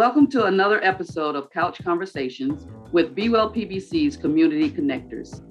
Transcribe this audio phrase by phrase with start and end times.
[0.00, 5.42] Welcome to another episode of Couch Conversations with Be Well PBC's Community Connectors.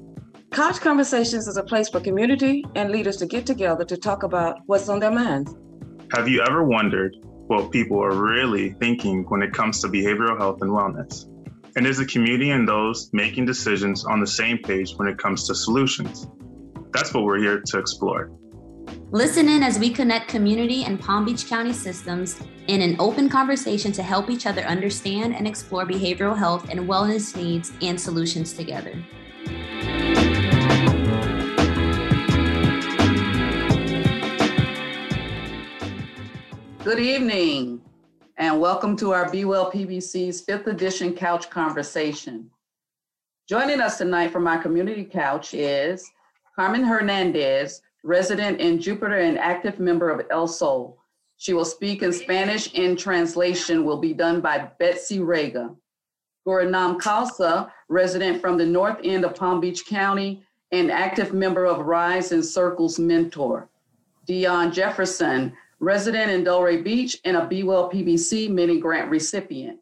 [0.49, 4.57] Couch Conversations is a place for community and leaders to get together to talk about
[4.65, 5.55] what's on their minds.
[6.13, 7.15] Have you ever wondered
[7.45, 11.25] what people are really thinking when it comes to behavioral health and wellness?
[11.75, 15.45] And is the community and those making decisions on the same page when it comes
[15.45, 16.27] to solutions?
[16.91, 18.31] That's what we're here to explore.
[19.11, 23.91] Listen in as we connect community and Palm Beach County systems in an open conversation
[23.93, 28.93] to help each other understand and explore behavioral health and wellness needs and solutions together.
[36.83, 37.81] Good evening,
[38.37, 42.51] and welcome to our Be Well PBC's fifth edition couch conversation.
[43.47, 46.07] Joining us tonight from our community couch is
[46.55, 50.97] Carmen Hernandez, resident in Jupiter and active member of El Sol.
[51.37, 55.75] She will speak in Spanish and translation will be done by Betsy Rega.
[56.45, 61.85] Guranam Khalsa, resident from the north end of Palm Beach County and active member of
[61.85, 63.69] Rise and Circles Mentor.
[64.25, 69.79] Dion Jefferson, resident in Delray Beach and a Be Well PBC mini grant recipient.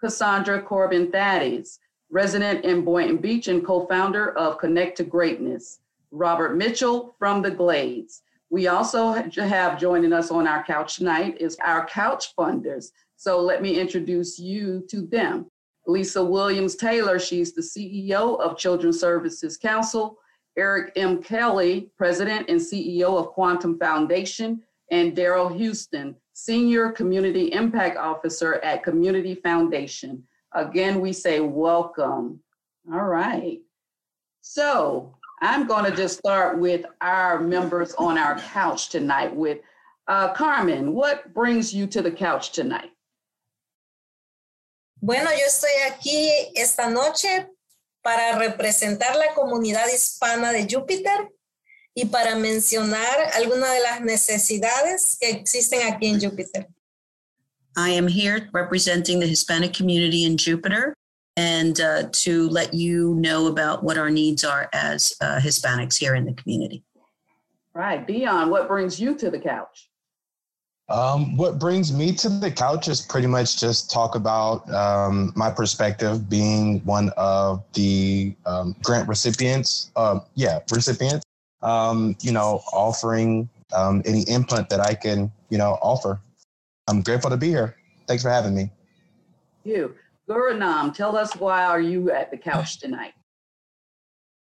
[0.00, 1.78] Cassandra Corbin Thaddeus,
[2.10, 5.80] resident in Boynton Beach and co-founder of Connect to Greatness.
[6.10, 8.22] Robert Mitchell from the Glades.
[8.50, 12.92] We also have joining us on our couch tonight is our couch funders.
[13.16, 15.50] So let me introduce you to them.
[15.86, 20.18] Lisa Williams Taylor, she's the CEO of Children's Services Council.
[20.56, 21.22] Eric M.
[21.22, 28.82] Kelly, President and CEO of Quantum Foundation, and Daryl Houston, Senior Community Impact Officer at
[28.82, 30.26] Community Foundation.
[30.54, 32.40] Again, we say welcome.
[32.92, 33.60] All right.
[34.40, 39.34] So I'm going to just start with our members on our couch tonight.
[39.34, 39.58] With
[40.06, 42.90] uh, Carmen, what brings you to the couch tonight?
[45.00, 47.46] Bueno, yo estoy aquí esta noche
[48.02, 51.28] para representar la comunidad hispana de Júpiter
[51.94, 56.66] y para mencionar algunas de las necesidades que existen aquí en Júpiter.
[57.76, 60.94] I am here representing the Hispanic community in Jupiter
[61.38, 66.16] and uh, to let you know about what our needs are as uh, Hispanics here
[66.16, 66.82] in the community.
[67.74, 68.04] Right.
[68.04, 69.88] Dion, what brings you to the couch?
[70.88, 75.48] Um, what brings me to the couch is pretty much just talk about um, my
[75.48, 79.92] perspective being one of the um, grant recipients.
[79.94, 81.24] Uh, yeah, recipients.
[81.62, 86.20] Um, you know, offering um, any input that I can, you know, offer.
[86.88, 87.76] I'm grateful to be here.
[88.08, 88.70] Thanks for having me.
[89.62, 89.94] You.
[90.28, 93.14] Guranam, tell us why are you at the couch tonight?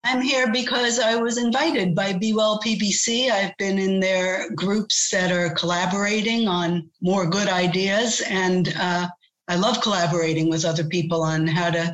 [0.03, 3.31] I'm here because I was invited by Be Well PBC.
[3.31, 9.07] I've been in their groups that are collaborating on more good ideas, and uh,
[9.47, 11.93] I love collaborating with other people on how to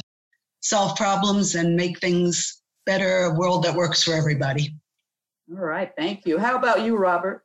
[0.61, 4.73] solve problems and make things better, a world that works for everybody.
[5.51, 6.37] All right, thank you.
[6.37, 7.43] How about you, Robert?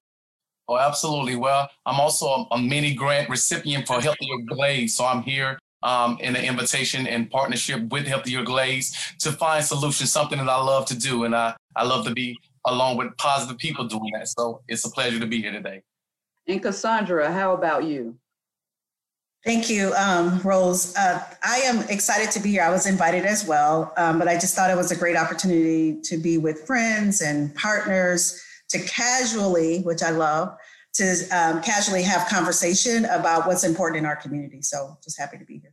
[0.68, 1.36] Oh, absolutely.
[1.36, 6.18] Well, I'm also a, a mini grant recipient for Healthier Glades, so I'm here um,
[6.20, 10.86] in an invitation and partnership with Healthier Glades to find solutions, something that I love
[10.86, 11.24] to do.
[11.24, 14.28] And I, I love to be along with positive people doing that.
[14.28, 15.82] So it's a pleasure to be here today.
[16.46, 18.16] And Cassandra, how about you?
[19.44, 20.94] Thank you, um, Rose.
[20.96, 22.62] Uh, I am excited to be here.
[22.62, 26.00] I was invited as well, um, but I just thought it was a great opportunity
[26.02, 30.56] to be with friends and partners to casually, which I love,
[30.94, 34.62] to um, casually have conversation about what's important in our community.
[34.62, 35.71] So just happy to be here.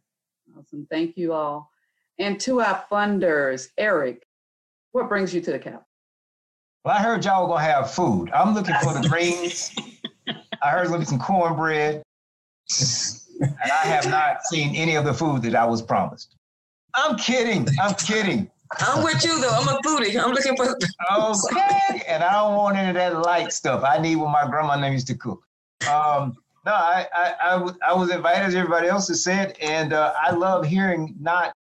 [0.79, 0.88] Awesome.
[0.90, 1.69] Thank you all.
[2.17, 4.25] And to our funders, Eric,
[4.91, 5.81] what brings you to the couch?
[6.84, 8.29] Well, I heard y'all were gonna have food.
[8.31, 9.72] I'm looking for the greens.
[10.62, 12.01] I heard looking some cornbread.
[13.41, 16.35] and I have not seen any of the food that I was promised.
[16.96, 17.67] I'm kidding.
[17.81, 18.50] I'm kidding.
[18.79, 19.49] I'm with you though.
[19.52, 20.22] I'm a foodie.
[20.22, 20.78] I'm looking for.
[21.11, 23.84] okay, and I don't want any of that light stuff.
[23.84, 25.41] I need what my grandma used to cook.
[25.90, 26.35] Um,
[26.66, 30.14] no, I, I, I, w- I was invited, as everybody else has said, and uh,
[30.22, 31.53] I love hearing not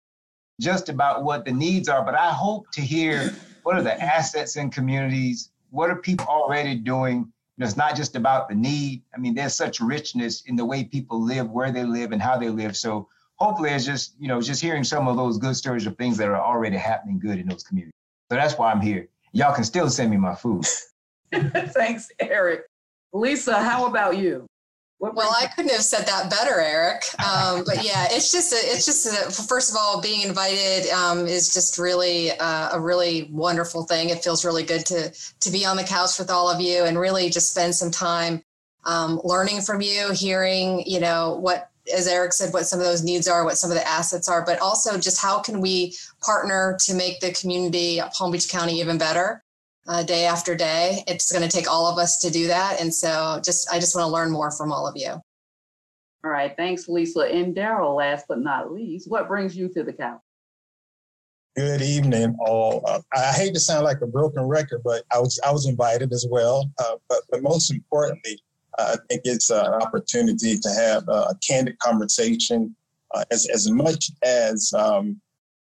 [0.59, 3.33] just about what the needs are, but I hope to hear
[3.63, 5.51] what are the assets in communities.
[5.69, 7.17] What are people already doing?
[7.17, 7.25] You
[7.57, 9.03] know, it's not just about the need.
[9.13, 12.37] I mean, there's such richness in the way people live, where they live, and how
[12.37, 12.75] they live.
[12.75, 16.17] So hopefully it's just, you know, just hearing some of those good stories of things
[16.17, 17.93] that are already happening good in those communities.
[18.31, 19.07] So that's why I'm here.
[19.31, 20.65] Y'all can still send me my food.
[21.33, 22.63] Thanks, Eric.
[23.13, 24.45] Lisa, how about you?
[24.99, 27.03] Well, I couldn't have said that better, Eric.
[27.19, 31.27] Um, but yeah, it's just a, it's just a, first of all, being invited um,
[31.27, 34.09] is just really uh, a really wonderful thing.
[34.09, 36.99] It feels really good to to be on the couch with all of you and
[36.99, 38.43] really just spend some time
[38.85, 43.03] um, learning from you, hearing you know what as Eric said, what some of those
[43.03, 46.75] needs are, what some of the assets are, but also just how can we partner
[46.81, 49.41] to make the community Palm Beach County even better
[49.87, 51.03] uh, day after day.
[51.07, 52.81] It's going to take all of us to do that.
[52.81, 55.21] And so just, I just want to learn more from all of you.
[56.23, 56.53] All right.
[56.57, 57.21] Thanks, Lisa.
[57.21, 60.19] And Daryl, last but not least, what brings you to the couch?
[61.55, 62.83] Good evening, all.
[62.85, 66.13] Uh, I hate to sound like a broken record, but I was I was invited
[66.13, 66.69] as well.
[66.77, 68.39] Uh, but but most importantly,
[68.77, 72.75] uh, I think it's an opportunity to have a candid conversation.
[73.15, 75.19] Uh, as as much as um,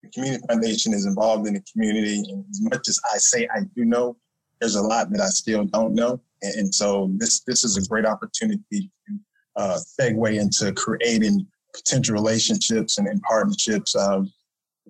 [0.03, 3.61] the community foundation is involved in the community, and as much as I say I
[3.75, 4.17] do know,
[4.59, 7.87] there's a lot that I still don't know, and, and so this this is a
[7.87, 8.61] great opportunity
[9.09, 9.19] to
[9.55, 13.95] uh, segue into creating potential relationships and, and partnerships.
[13.95, 14.27] of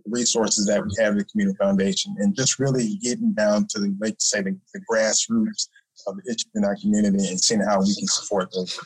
[0.05, 3.95] resources that we have at the Community Foundation and just really getting down to the,
[3.99, 5.67] like say, the, the grassroots
[6.07, 8.79] of the issues in our community and seeing how we can support those.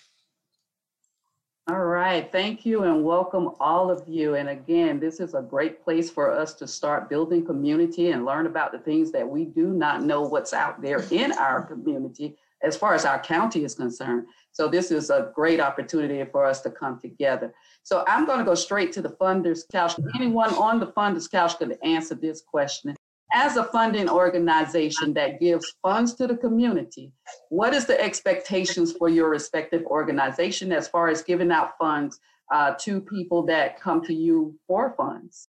[1.68, 4.36] All right, thank you and welcome all of you.
[4.36, 8.46] And again, this is a great place for us to start building community and learn
[8.46, 12.78] about the things that we do not know what's out there in our community as
[12.78, 14.28] far as our county is concerned.
[14.52, 17.52] So this is a great opportunity for us to come together.
[17.82, 19.94] So I'm going to go straight to the funders couch.
[20.14, 22.96] Anyone on the funders couch could answer this question.
[23.38, 27.12] As a funding organization that gives funds to the community,
[27.50, 32.18] what is the expectations for your respective organization as far as giving out funds
[32.50, 35.50] uh, to people that come to you for funds?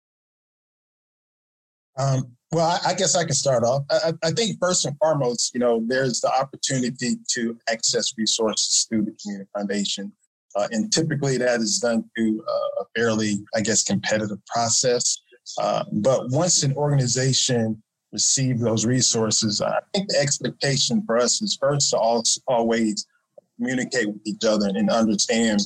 [1.96, 3.84] Um, well, I, I, guess I can start off.
[3.90, 9.06] I, I, think first and foremost, you know, there's the opportunity to access resources through
[9.06, 10.12] the Community Foundation.
[10.54, 15.16] Uh, and typically that is done through uh, a fairly, I guess, competitive process.
[15.58, 17.82] Uh, but once an organization
[18.12, 21.98] receives those resources, I think the expectation for us is first to
[22.48, 23.06] always
[23.56, 25.60] communicate with each other and understand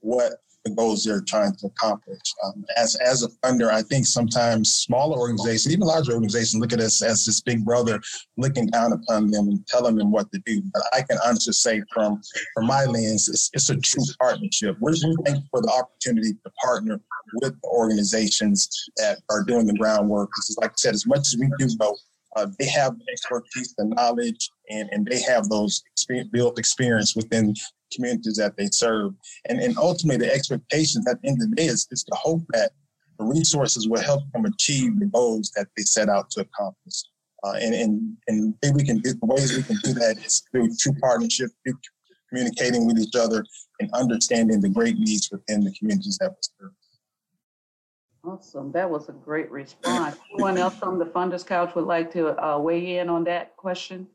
[0.00, 0.34] what
[0.66, 2.20] the goals they're trying to accomplish.
[2.44, 6.80] Um, as as a funder, I think sometimes smaller organizations, even larger organizations, look at
[6.80, 8.00] us as this big brother
[8.36, 10.62] looking down upon them and telling them what to do.
[10.72, 12.20] But I can honestly say, from
[12.54, 14.76] from my lens, it's, it's a true partnership.
[14.80, 17.00] We're thankful for the opportunity to partner
[17.42, 20.30] with organizations that are doing the groundwork.
[20.30, 21.96] Because, like I said, as much as we do know,
[22.36, 27.54] uh, they have expertise, the knowledge, and, and they have those experience, built experience within
[27.94, 29.14] communities that they serve.
[29.48, 32.42] And, and ultimately, the expectations at the end of the day is, is to hope
[32.50, 32.72] that
[33.18, 37.02] the resources will help them achieve the goals that they set out to accomplish.
[37.44, 40.68] Uh, and, and, and we can do, the ways we can do that is through
[40.78, 41.78] true partnership, through
[42.28, 43.44] communicating with each other,
[43.80, 46.72] and understanding the great needs within the communities that we serve.
[48.24, 48.72] Awesome.
[48.72, 50.16] That was a great response.
[50.32, 54.08] Anyone else from the Funders Couch would like to uh, weigh in on that question?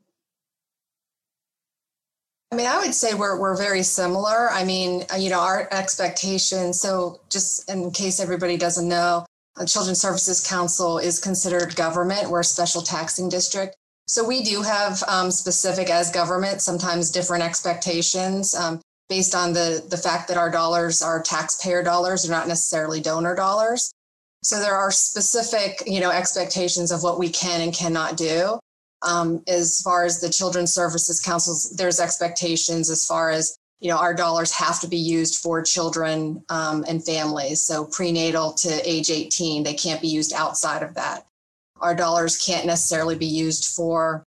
[2.52, 4.50] I mean, I would say we're, we're very similar.
[4.50, 6.78] I mean, uh, you know, our expectations.
[6.78, 9.24] So, just in case everybody doesn't know,
[9.56, 12.28] the Children's Services Council is considered government.
[12.28, 13.74] We're a special taxing district.
[14.06, 19.82] So, we do have um, specific, as government, sometimes different expectations um, based on the,
[19.88, 23.94] the fact that our dollars are taxpayer dollars, they're not necessarily donor dollars.
[24.42, 28.58] So, there are specific, you know, expectations of what we can and cannot do.
[29.06, 33.98] Um, as far as the Children's Services Councils, there's expectations as far as you know
[33.98, 37.62] our dollars have to be used for children um, and families.
[37.62, 41.26] So prenatal to age 18, they can't be used outside of that.
[41.80, 44.24] Our dollars can't necessarily be used for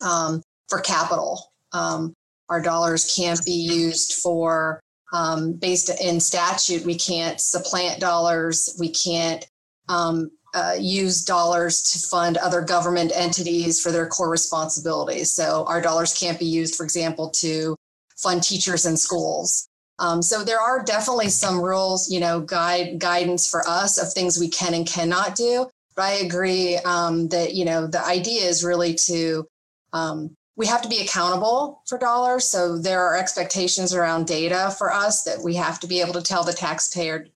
[0.00, 1.52] um, for capital.
[1.72, 2.14] Um,
[2.48, 4.80] our dollars can't be used for
[5.12, 6.84] um, based in statute.
[6.84, 8.76] We can't supplant dollars.
[8.78, 9.46] We can't
[9.88, 15.32] um, uh, use dollars to fund other government entities for their core responsibilities.
[15.32, 17.76] So our dollars can't be used, for example, to
[18.16, 19.68] fund teachers in schools.
[19.98, 24.38] Um, so there are definitely some rules, you know, guide guidance for us of things
[24.38, 25.68] we can and cannot do.
[25.94, 29.46] But I agree um, that you know the idea is really to
[29.92, 32.46] um, we have to be accountable for dollars.
[32.46, 36.22] So there are expectations around data for us that we have to be able to
[36.22, 37.26] tell the taxpayer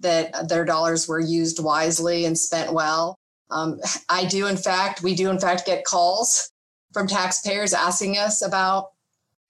[0.00, 3.16] that their dollars were used wisely and spent well.
[3.50, 6.50] Um, I do, in fact, we do, in fact, get calls
[6.92, 8.92] from taxpayers asking us about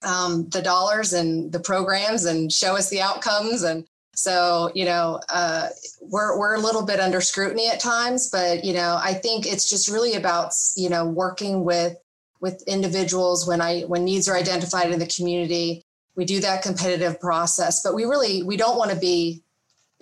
[0.03, 3.63] um, the dollars and the programs and show us the outcomes.
[3.63, 5.69] And so, you know, uh,
[6.01, 9.69] we're, we're a little bit under scrutiny at times, but, you know, I think it's
[9.69, 11.97] just really about, you know, working with
[12.41, 15.81] with individuals when I when needs are identified in the community.
[16.15, 19.41] We do that competitive process, but we really we don't want to be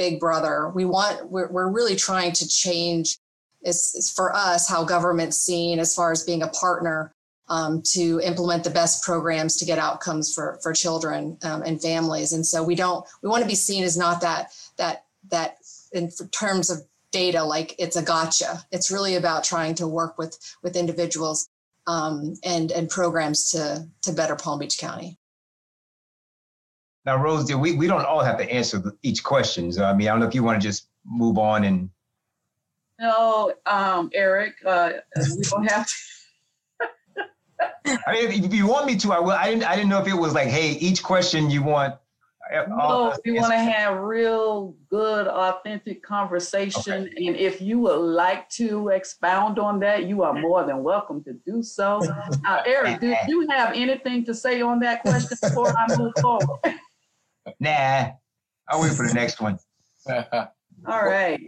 [0.04, 0.72] big brother.
[0.74, 3.18] We want, we're, we're really trying to change
[3.64, 7.14] is, is for us how government's seen as far as being a partner
[7.50, 12.34] um, to implement the best programs to get outcomes for for children um, and families.
[12.34, 15.58] And so we don't we want to be seen as not that that that
[15.92, 16.80] in terms of
[17.12, 18.64] data like it's a gotcha.
[18.72, 21.50] It's really about trying to work with with individuals
[21.88, 25.18] um, and and programs to to better Palm Beach County.
[27.06, 29.72] Now, Rose, we, we don't all have to answer each question.
[29.72, 31.90] So, I mean, I don't know if you want to just move on and.
[33.00, 35.94] No, um, Eric, uh, we don't have to.
[38.08, 39.32] I mean, if you want me to, I will.
[39.32, 39.64] I didn't.
[39.64, 41.96] I didn't know if it was like, hey, each question you want.
[42.54, 47.28] Uh, no, we want to have real good, authentic conversation, okay.
[47.28, 51.34] and if you would like to expound on that, you are more than welcome to
[51.34, 52.02] do so.
[52.46, 56.60] Uh, Eric, do you have anything to say on that question before I move forward?
[57.60, 58.12] Nah,
[58.68, 59.58] I'll wait for the next one.
[60.08, 61.40] All right.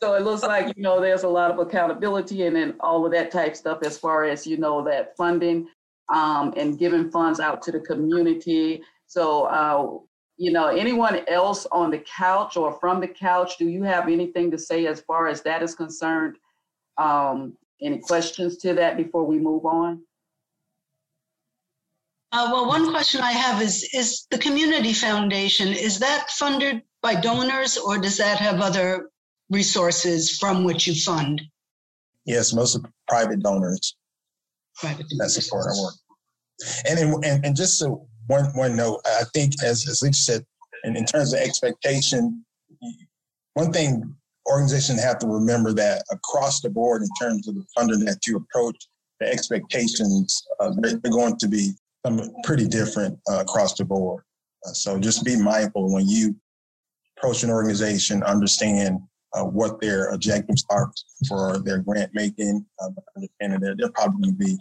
[0.00, 3.12] So it looks like, you know, there's a lot of accountability and then all of
[3.12, 5.66] that type stuff as far as, you know, that funding
[6.12, 8.82] um, and giving funds out to the community.
[9.06, 9.98] So, uh,
[10.36, 14.50] you know, anyone else on the couch or from the couch, do you have anything
[14.50, 16.36] to say as far as that is concerned?
[16.98, 20.02] Um, any questions to that before we move on?
[22.34, 27.14] Uh, well, one question I have is, is the Community Foundation, is that funded by
[27.14, 29.10] donors or does that have other
[29.50, 31.40] resources from which you fund?
[32.24, 33.94] Yes, most of private donors
[34.74, 35.94] private that support our work.
[36.88, 40.46] And, in, and, and just so one, one note, I think as, as Lisa said,
[40.82, 42.44] in, in terms of expectation,
[43.52, 44.12] one thing
[44.50, 48.38] organizations have to remember that across the board in terms of the funding that you
[48.38, 48.88] approach,
[49.20, 51.74] the expectations, uh, they're going to be
[52.42, 54.24] pretty different uh, across the board.
[54.66, 56.34] Uh, so just be mindful when you
[57.16, 58.98] approach an organization, understand
[59.32, 60.92] uh, what their objectives are
[61.28, 64.58] for their grant making, uh, understanding that they're probably going to be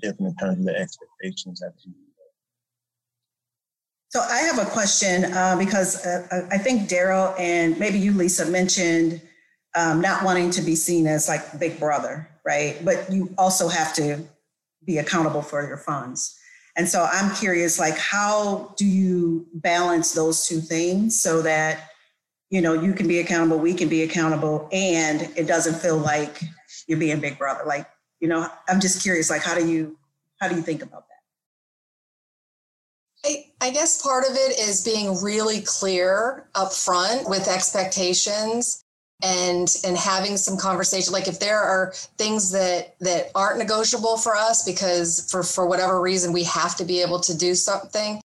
[0.00, 1.92] different in terms of the expectations that you
[4.12, 8.44] so I have a question uh, because uh, I think Daryl and maybe you, Lisa,
[8.44, 9.22] mentioned
[9.74, 12.76] um, not wanting to be seen as like Big Brother, right?
[12.84, 14.22] But you also have to
[14.84, 16.38] be accountable for your funds.
[16.76, 21.90] And so I'm curious, like, how do you balance those two things so that,
[22.50, 26.42] you know, you can be accountable, we can be accountable, and it doesn't feel like
[26.86, 27.64] you're being big brother?
[27.66, 27.86] Like,
[28.20, 29.98] you know, I'm just curious, like, how do you,
[30.40, 31.12] how do you think about that?
[33.24, 38.82] I, I guess part of it is being really clear up front with expectations
[39.22, 44.34] and and having some conversation like if there are things that that aren't negotiable for
[44.34, 48.20] us because for for whatever reason we have to be able to do something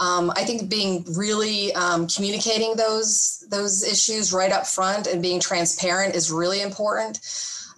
[0.00, 5.38] um, i think being really um, communicating those those issues right up front and being
[5.38, 7.20] transparent is really important.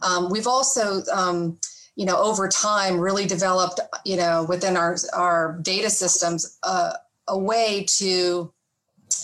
[0.02, 1.59] Um, we've also um,
[1.97, 6.95] you know over time really developed you know within our our data systems uh,
[7.28, 8.52] a way to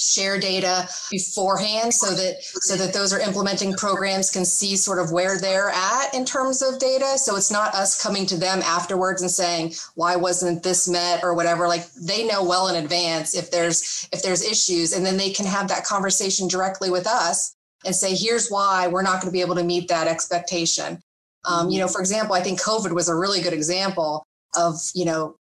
[0.01, 5.13] share data beforehand so that so that those are implementing programs can see sort of
[5.13, 7.19] where they're at in terms of data.
[7.19, 11.23] So it's not us coming to them afterwards and saying why wasn't this met?
[11.23, 11.67] or whatever.
[11.67, 15.47] Like they know well in advance if there's if there's issues and then they can
[15.47, 19.41] have that conversation directly with us and say here's why we're not going to be
[19.41, 20.99] able to meet that expectation.
[21.45, 25.07] Um, you know for example i think covid was a really good example of you
[25.07, 25.37] know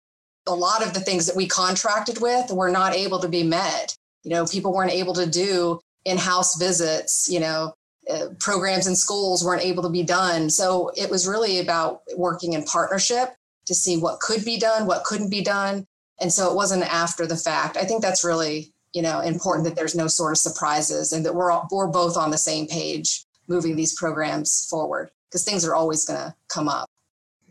[0.45, 3.97] a lot of the things that we contracted with were not able to be met
[4.27, 7.73] you know people weren't able to do in-house visits you know
[8.09, 10.49] uh, programs in schools weren't able to be done.
[10.49, 13.29] So it was really about working in partnership
[13.67, 15.85] to see what could be done what couldn't be done.
[16.19, 17.77] And so it wasn't after the fact.
[17.77, 21.33] I think that's really you know important that there's no sort of surprises and that
[21.33, 25.73] we're all, we're both on the same page moving these programs forward because things are
[25.73, 26.89] always going to come up.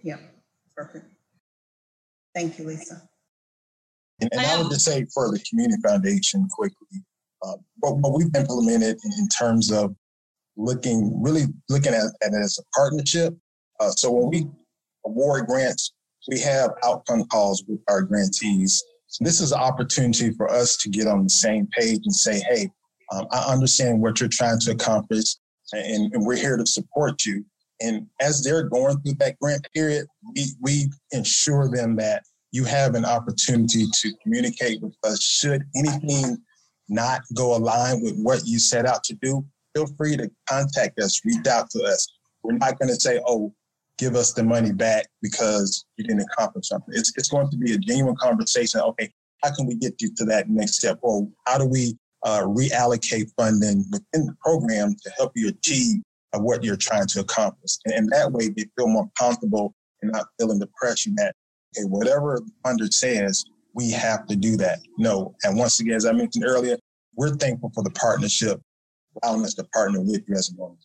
[0.02, 0.18] Yeah
[0.74, 1.06] perfect.
[2.34, 3.08] Thank you lisa
[4.20, 7.02] and, and I would just say for the community foundation quickly,
[7.42, 9.94] uh, what, what we've implemented in, in, terms of
[10.56, 13.34] looking, really looking at, at it as a partnership.
[13.78, 14.46] Uh, so when we
[15.04, 15.92] award grants,
[16.28, 18.82] we have outcome calls with our grantees.
[19.06, 22.40] So this is an opportunity for us to get on the same page and say,
[22.48, 22.70] hey,
[23.12, 25.36] um, I understand what you're trying to accomplish,
[25.72, 27.44] and, and, we're here to support you.
[27.80, 32.94] And as they're going through that grant period, we, we ensure them that you have
[32.94, 35.22] an opportunity to communicate with us.
[35.22, 36.38] Should anything
[36.88, 41.20] not go align with what you set out to do, feel free to contact us,
[41.24, 42.06] reach out to us.
[42.42, 43.52] We're not going to say, oh,
[43.98, 46.94] give us the money back because you didn't accomplish something.
[46.94, 48.80] It's, it's going to be a genuine conversation.
[48.80, 49.10] Okay,
[49.42, 50.98] how can we get you to that next step?
[51.02, 56.40] Or how do we uh, reallocate funding within the program to help you achieve uh,
[56.40, 57.72] what you're trying to accomplish?
[57.84, 61.34] And, and that way they feel more comfortable and not feeling the pressure that,
[61.84, 64.80] whatever funder says, we have to do that.
[64.98, 65.34] No.
[65.42, 66.78] And once again, as I mentioned earlier,
[67.14, 68.60] we're thankful for the partnership,
[69.22, 70.22] allowing us to partner with
[70.56, 70.78] moment.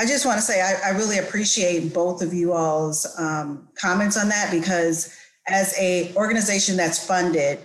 [0.00, 4.16] I just want to say I, I, really appreciate both of you all's um, comments
[4.16, 5.12] on that because
[5.48, 7.58] as a organization that's funded,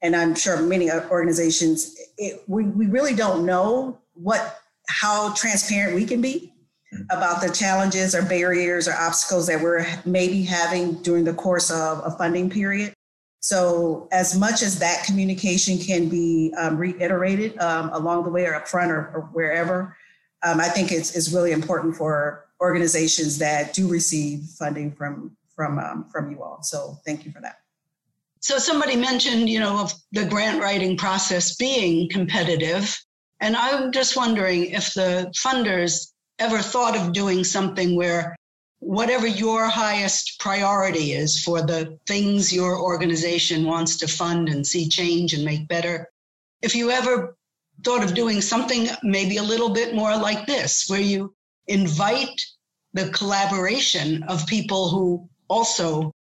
[0.00, 6.04] and I'm sure many organizations, it, we, we really don't know what how transparent we
[6.04, 6.49] can be.
[7.10, 12.02] About the challenges or barriers or obstacles that we're maybe having during the course of
[12.04, 12.92] a funding period.
[13.42, 18.52] So, as much as that communication can be um, reiterated um, along the way or
[18.52, 19.96] upfront or, or wherever,
[20.42, 25.78] um, I think it's, it's really important for organizations that do receive funding from from
[25.78, 26.62] um, from you all.
[26.62, 27.60] So, thank you for that.
[28.40, 32.94] So, somebody mentioned, you know, of the grant writing process being competitive,
[33.40, 36.09] and I'm just wondering if the funders
[36.40, 38.34] ever thought of doing something where
[38.80, 44.88] whatever your highest priority is for the things your organization wants to fund and see
[44.88, 46.08] change and make better,
[46.62, 47.36] if you ever
[47.84, 51.34] thought of doing something maybe a little bit more like this, where you
[51.66, 52.42] invite
[52.94, 56.12] the collaboration of people who also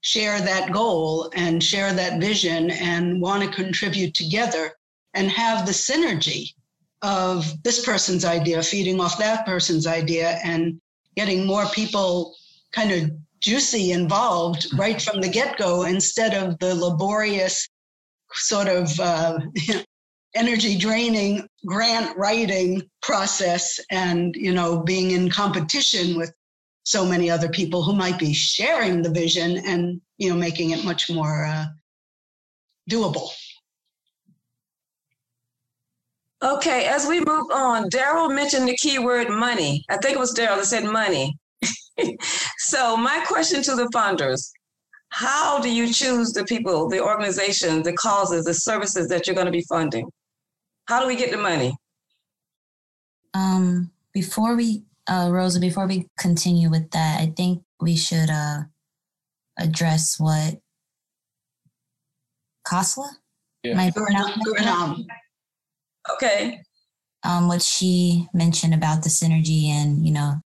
[0.00, 4.72] share that goal and share that vision and want to contribute together
[5.14, 6.52] and have the synergy
[7.02, 10.80] of this person's idea feeding off that person's idea and
[11.16, 12.34] getting more people
[12.72, 13.10] kind of
[13.40, 17.68] juicy involved right from the get-go instead of the laborious
[18.32, 19.38] sort of uh,
[20.34, 26.32] energy draining grant writing process and you know being in competition with
[26.84, 30.84] so many other people who might be sharing the vision and you know making it
[30.84, 31.66] much more uh,
[32.90, 33.28] doable
[36.42, 39.84] Okay, as we move on, Daryl mentioned the keyword money.
[39.88, 41.34] I think it was Daryl that said money.
[42.58, 44.50] so, my question to the funders
[45.10, 49.46] how do you choose the people, the organizations, the causes, the services that you're going
[49.46, 50.06] to be funding?
[50.88, 51.74] How do we get the money?
[53.32, 58.64] Um, before we, uh, Rosa, before we continue with that, I think we should uh,
[59.58, 60.60] address what
[62.66, 63.08] Khosla?
[63.62, 63.74] Yeah.
[63.74, 65.06] My Gurnam.
[66.14, 66.60] Okay.
[67.24, 70.40] Um, what she mentioned about the synergy and, you know,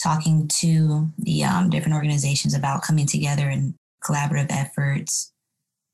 [0.00, 5.32] talking to the um, different organizations about coming together and collaborative efforts.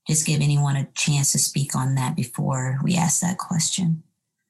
[0.07, 4.03] Just give anyone a chance to speak on that before we ask that question.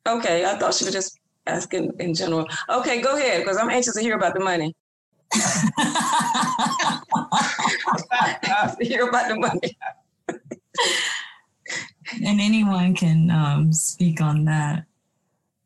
[0.07, 2.47] Okay, I thought she was just asking in general.
[2.69, 4.75] Okay, go ahead, because I'm anxious to hear about the money.
[8.81, 9.79] hear about the money.
[12.13, 14.85] and anyone can um, speak on that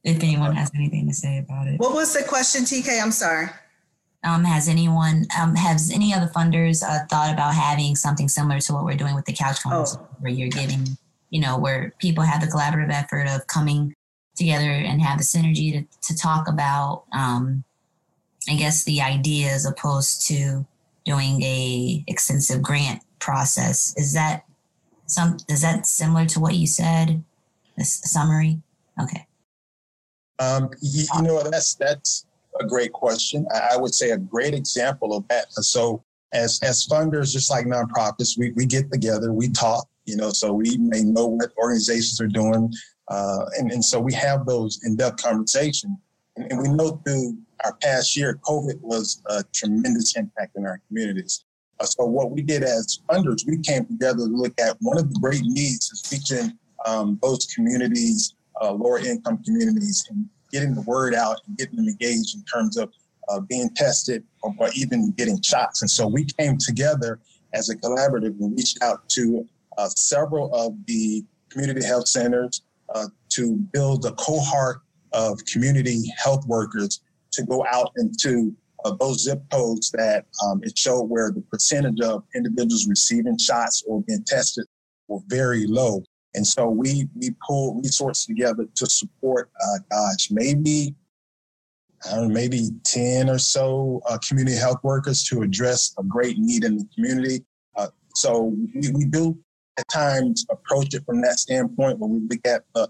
[0.04, 1.78] if anyone has anything to say about it.
[1.78, 3.02] What was the question, TK?
[3.02, 3.48] I'm sorry.
[4.22, 8.60] Um, has anyone, um, has any of the funders uh, thought about having something similar
[8.60, 10.16] to what we're doing with the couch conversation, oh.
[10.20, 10.86] where you're giving,
[11.30, 13.94] you know, where people have the collaborative effort of coming
[14.36, 17.64] together and have the synergy to, to talk about, um,
[18.48, 20.66] I guess, the idea as opposed to
[21.04, 23.94] doing a extensive grant process.
[23.96, 24.44] Is that
[25.10, 27.22] some is that similar to what you said?
[27.76, 28.60] This summary.
[29.02, 29.26] Okay.
[30.38, 32.26] Um, you, you, know that's that's
[32.60, 33.46] a great question.
[33.54, 35.52] I, I, would say a great example of that.
[35.52, 39.86] So as as funders, just like nonprofits, we we get together, we talk.
[40.06, 42.72] You know, so we may know what organizations are doing,
[43.08, 45.96] uh, and and so we have those in depth conversations.
[46.36, 50.80] And, and we know through our past year, COVID was a tremendous impact in our
[50.88, 51.44] communities.
[51.80, 55.12] Uh, so what we did as funders, we came together to look at one of
[55.12, 56.52] the great needs is reaching
[56.86, 61.88] um, those communities, uh, lower income communities, and getting the word out and getting them
[61.88, 62.92] engaged in terms of
[63.28, 65.82] uh, being tested or, or, even getting shots.
[65.82, 67.20] And so we came together
[67.54, 69.46] as a collaborative and reached out to
[69.78, 72.62] uh, several of the community health centers
[72.94, 74.80] uh, to build a cohort
[75.12, 77.00] of community health workers
[77.32, 78.54] to go out into
[78.98, 84.02] those zip codes that um, it showed where the percentage of individuals receiving shots or
[84.02, 84.64] being tested
[85.08, 86.02] were very low.
[86.34, 90.94] And so we we pulled resources together to support, uh, gosh, maybe
[92.06, 96.38] I don't know, maybe 10 or so uh, community health workers to address a great
[96.38, 97.44] need in the community.
[97.76, 99.38] Uh, so we, we do
[99.78, 102.86] at times approach it from that standpoint when we look at a,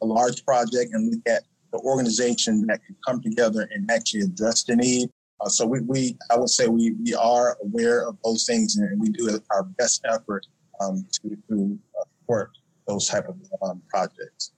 [0.00, 4.62] a large project and look at the organization that can come together and actually address
[4.64, 5.10] the need.
[5.40, 9.00] Uh, so we, we, I would say we, we are aware of those things and
[9.00, 10.46] we do our best effort
[10.80, 12.50] um, to, to uh, support
[12.86, 14.52] those type of um, projects.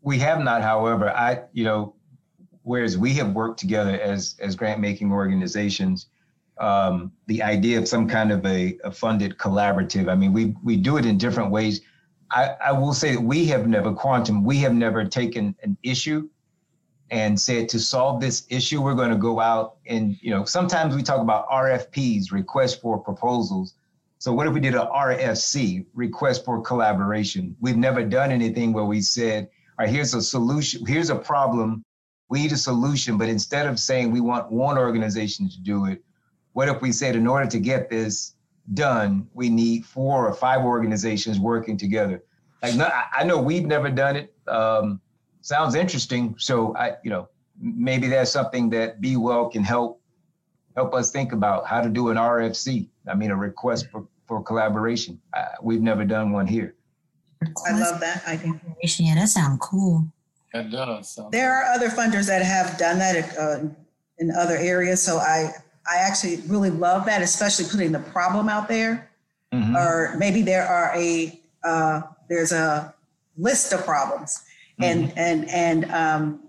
[0.00, 1.94] We have not, however, I, you know,
[2.62, 6.08] whereas we have worked together as, as grant making organizations,
[6.58, 10.08] um, the idea of some kind of a, a, funded collaborative.
[10.08, 11.80] I mean, we we do it in different ways.
[12.30, 14.44] I, I will say that we have never quantum.
[14.44, 16.28] We have never taken an issue
[17.10, 20.94] and said to solve this issue, we're going to go out and you know sometimes
[20.94, 23.74] we talk about RFPs, request for proposals.
[24.18, 27.54] So what if we did a RFC, request for collaboration?
[27.60, 31.84] We've never done anything where we said, all right, here's a solution, here's a problem,
[32.30, 36.02] we need a solution, but instead of saying we want one organization to do it,
[36.54, 38.34] what if we said, in order to get this
[38.72, 42.24] done, we need four or five organizations working together?
[42.62, 44.32] Like, no, I know we've never done it.
[44.48, 45.00] Um,
[45.44, 46.34] sounds interesting.
[46.38, 47.28] So I, you know,
[47.60, 50.00] maybe that's something that Be Well can help
[50.74, 52.88] help us think about how to do an RFC.
[53.06, 55.20] I mean, a request for, for collaboration.
[55.32, 56.74] Uh, we've never done one here.
[57.66, 58.58] I love that idea.
[58.98, 60.04] Yeah, that sounds cool.
[60.52, 61.18] It does.
[61.30, 63.68] There are other funders that have done that uh,
[64.18, 65.02] in other areas.
[65.02, 65.52] So I
[65.86, 69.10] I actually really love that, especially putting the problem out there.
[69.52, 69.76] Mm-hmm.
[69.76, 72.94] Or maybe there are a uh, there's a
[73.36, 74.43] list of problems,
[74.80, 75.18] and mm-hmm.
[75.18, 76.40] and and um,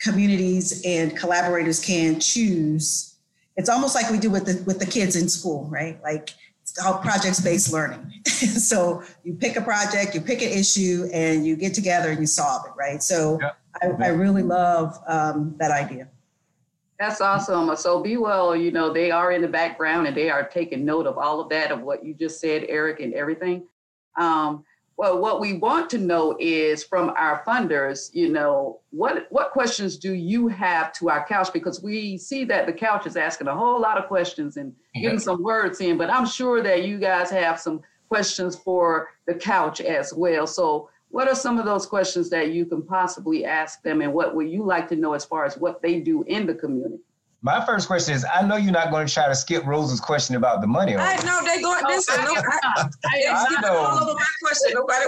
[0.00, 3.16] communities and collaborators can choose.
[3.56, 6.00] It's almost like we do with the with the kids in school, right?
[6.02, 6.30] Like
[6.62, 8.12] it's called projects based learning.
[8.26, 12.26] so you pick a project, you pick an issue, and you get together and you
[12.26, 13.02] solve it, right?
[13.02, 13.58] So yep.
[13.82, 16.08] I, I, really love um, that idea.
[16.98, 17.74] That's awesome.
[17.76, 21.06] So Be Well, you know, they are in the background and they are taking note
[21.06, 23.66] of all of that, of what you just said, Eric, and everything.
[24.18, 24.64] Um,
[24.98, 29.96] well, what we want to know is from our funders, you know, what what questions
[29.96, 31.52] do you have to our couch?
[31.52, 35.20] Because we see that the couch is asking a whole lot of questions and getting
[35.20, 39.80] some words in, but I'm sure that you guys have some questions for the couch
[39.80, 40.48] as well.
[40.48, 44.34] So what are some of those questions that you can possibly ask them and what
[44.34, 46.98] would you like to know as far as what they do in the community?
[47.40, 50.34] My first question is: I know you're not going to try to skip Rose's question
[50.34, 50.96] about the money.
[50.96, 51.84] I know they going.
[51.86, 54.72] Listen, no, I, I, I all over my question.
[54.74, 55.06] Nobody.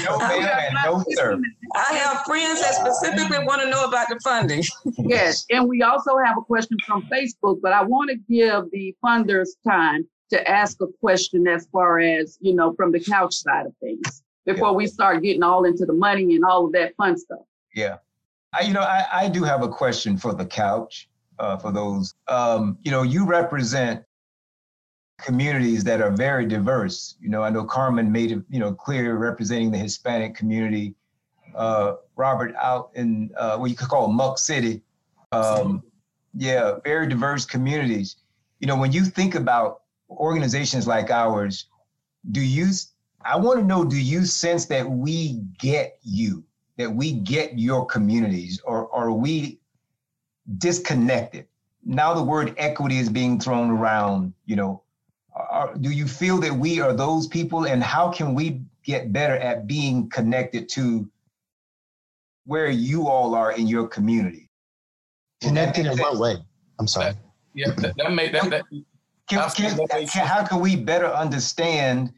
[0.04, 1.38] no, ma'am, no, sir.
[1.74, 4.64] I have friends that specifically want to know about the funding.
[4.96, 8.96] yes, and we also have a question from Facebook, but I want to give the
[9.04, 13.66] funders time to ask a question as far as you know from the couch side
[13.66, 14.76] of things before yeah.
[14.76, 17.40] we start getting all into the money and all of that fun stuff.
[17.74, 17.98] Yeah.
[18.54, 21.07] I, you know, I, I do have a question for the couch
[21.38, 22.14] uh, for those.
[22.28, 24.04] Um, you know, you represent
[25.18, 27.16] communities that are very diverse.
[27.20, 30.94] You know, I know Carmen made it, you know, clear representing the Hispanic community.
[31.54, 34.82] Uh, Robert out in uh, what you could call Muck City.
[35.32, 35.82] Um,
[36.34, 38.16] yeah, very diverse communities.
[38.60, 41.66] You know, when you think about organizations like ours,
[42.30, 42.68] do you,
[43.24, 46.44] I want to know, do you sense that we get you,
[46.76, 49.60] that we get your communities, or, or are we
[50.56, 51.46] disconnected.
[51.84, 54.82] Now the word equity is being thrown around, you know.
[55.34, 59.36] Are, do you feel that we are those people and how can we get better
[59.36, 61.08] at being connected to
[62.44, 64.48] where you all are in your community?
[65.40, 66.36] Connected in what way?
[66.80, 67.14] I'm sorry.
[67.54, 68.50] Yeah, that, that made that.
[68.50, 68.64] that
[69.28, 72.12] can, can, can, how can we better understand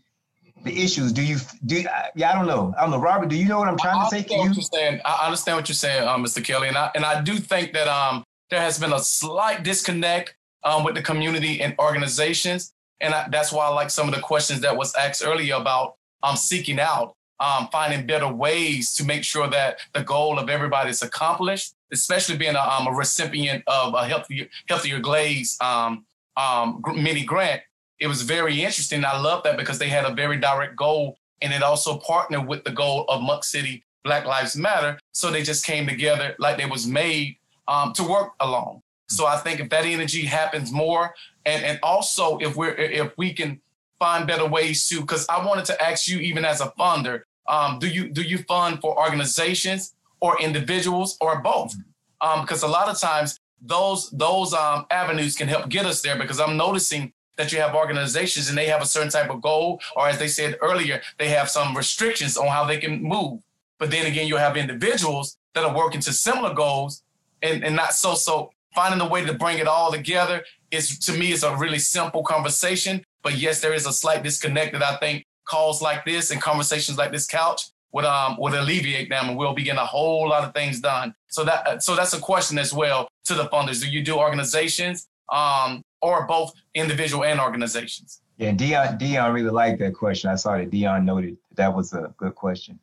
[0.64, 1.12] the issues?
[1.12, 1.85] Do you do?
[2.14, 2.75] Yeah, I don't know.
[2.77, 3.29] I don't know, Robert.
[3.29, 4.23] Do you know what I'm trying I to say?
[4.23, 4.62] Can you?
[4.62, 5.01] Saying.
[5.05, 6.44] I understand what you're saying, um, Mr.
[6.44, 10.35] Kelly, and I and I do think that um there has been a slight disconnect
[10.64, 14.20] um with the community and organizations, and I, that's why I like some of the
[14.20, 19.25] questions that was asked earlier about um seeking out, um finding better ways to make
[19.25, 23.94] sure that the goal of everybody is accomplished, especially being a, um, a recipient of
[23.94, 26.05] a healthier healthier Glades um
[26.37, 27.62] um mini grant
[28.01, 29.05] it was very interesting.
[29.05, 32.65] I love that because they had a very direct goal and it also partnered with
[32.65, 34.99] the goal of Muck City Black Lives Matter.
[35.13, 37.37] So they just came together like they was made
[37.69, 38.83] um, to work along.
[39.09, 43.33] So I think if that energy happens more, and and also if we're if we
[43.33, 43.61] can
[43.99, 47.79] find better ways to, because I wanted to ask you even as a funder, um,
[47.79, 51.75] do you do you fund for organizations or individuals or both?
[52.21, 56.17] Um, because a lot of times those those um, avenues can help get us there.
[56.17, 59.81] Because I'm noticing that you have organizations and they have a certain type of goal,
[59.96, 63.40] or as they said earlier, they have some restrictions on how they can move.
[63.79, 67.03] But then again, you have individuals that are working to similar goals
[67.42, 71.12] and, and not so so finding a way to bring it all together is to
[71.12, 73.03] me is a really simple conversation.
[73.22, 76.98] But yes, there is a slight disconnect that I think calls like this and conversations
[76.98, 80.44] like this couch would um would alleviate them and we'll be getting a whole lot
[80.44, 81.14] of things done.
[81.29, 83.81] So that so that's a question as well to the funders.
[83.81, 85.09] Do you do organizations?
[85.33, 88.21] Um, or both individual and organizations?
[88.37, 90.31] Yeah, Dion, Dion really liked that question.
[90.31, 92.79] I saw that Dion noted that was a good question.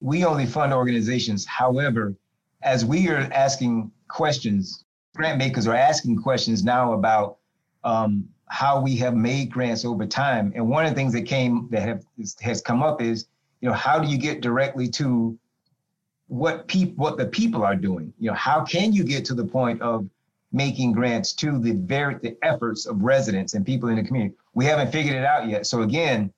[0.00, 1.46] We only fund organizations.
[1.46, 2.14] However,
[2.62, 4.84] as we are asking questions,
[5.14, 7.38] grant makers are asking questions now about
[7.84, 10.52] um, how we have made grants over time.
[10.56, 12.04] And one of the things that came that have
[12.40, 13.26] has come up is,
[13.60, 15.38] you know, how do you get directly to
[16.26, 18.12] what people what the people are doing?
[18.18, 20.08] You know, how can you get to the point of
[20.52, 24.34] making grants to the very the efforts of residents and people in the community?
[24.54, 25.66] We haven't figured it out yet.
[25.66, 26.32] So again,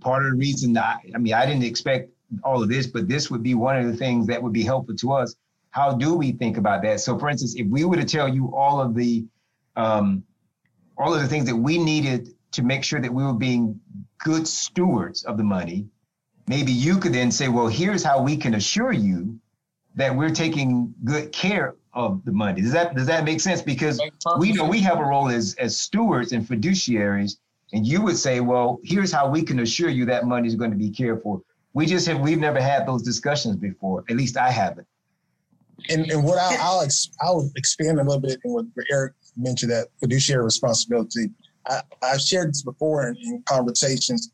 [0.00, 2.10] part of the reason I, I mean, I didn't expect
[2.44, 4.96] all of this, but this would be one of the things that would be helpful
[4.96, 5.34] to us.
[5.70, 7.00] How do we think about that?
[7.00, 9.26] So, for instance, if we were to tell you all of the
[9.76, 10.24] um,
[10.96, 13.80] all of the things that we needed to make sure that we were being
[14.18, 15.86] good stewards of the money,
[16.48, 19.38] maybe you could then say, well, here's how we can assure you
[19.94, 22.62] that we're taking good care of the money.
[22.62, 23.60] Does that does that make sense?
[23.60, 24.00] Because
[24.38, 27.38] we know we have a role as as stewards and fiduciaries,
[27.72, 30.70] and you would say, well, here's how we can assure you that money is going
[30.70, 31.42] to be cared for.
[31.74, 34.04] We just have we've never had those discussions before.
[34.08, 34.86] At least I haven't.
[35.90, 39.70] And, and what I'll, I'll, ex, I'll expand a little bit in what Eric mentioned
[39.72, 41.30] that fiduciary responsibility.
[41.66, 44.32] I, have shared this before in, in, conversations.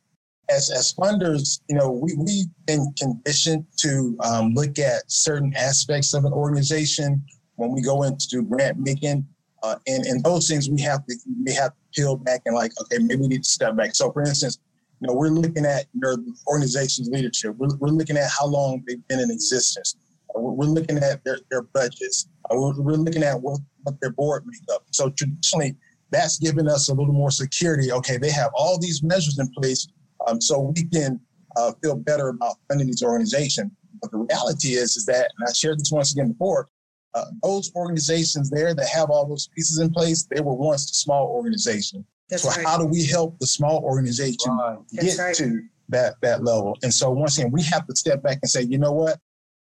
[0.49, 6.15] As, as funders, you know, we, we've been conditioned to um, look at certain aspects
[6.15, 7.23] of an organization
[7.57, 9.27] when we go into grant making.
[9.63, 11.15] Uh, and, and those things we have to
[11.45, 13.95] we have to peel back and like, okay, maybe we need to step back.
[13.95, 14.59] So for instance,
[15.01, 17.57] you know, we're looking at your organization's leadership.
[17.57, 19.97] We're, we're looking at how long they've been in existence.
[20.37, 22.29] Uh, we're looking at their, their budgets.
[22.51, 24.85] Uh, we're, we're looking at what, what their board makeup.
[24.91, 25.77] So traditionally,
[26.11, 27.91] that's given us a little more security.
[27.91, 29.89] Okay, they have all these measures in place,
[30.27, 31.21] um, so we can
[31.57, 33.73] uh, feel better about funding these organizations.
[34.01, 36.69] But the reality is, is that, and I shared this once again before,
[37.15, 40.95] uh, those organizations there that have all those pieces in place, they were once a
[40.95, 42.05] small organization.
[42.29, 42.67] That's so right.
[42.67, 44.79] how do we help the small organization right.
[45.01, 45.35] get right.
[45.37, 46.77] to that that level?
[46.83, 49.19] And so once again, we have to step back and say, you know what,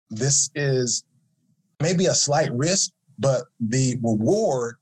[0.09, 1.03] this is
[1.81, 4.75] maybe a slight risk, but the reward,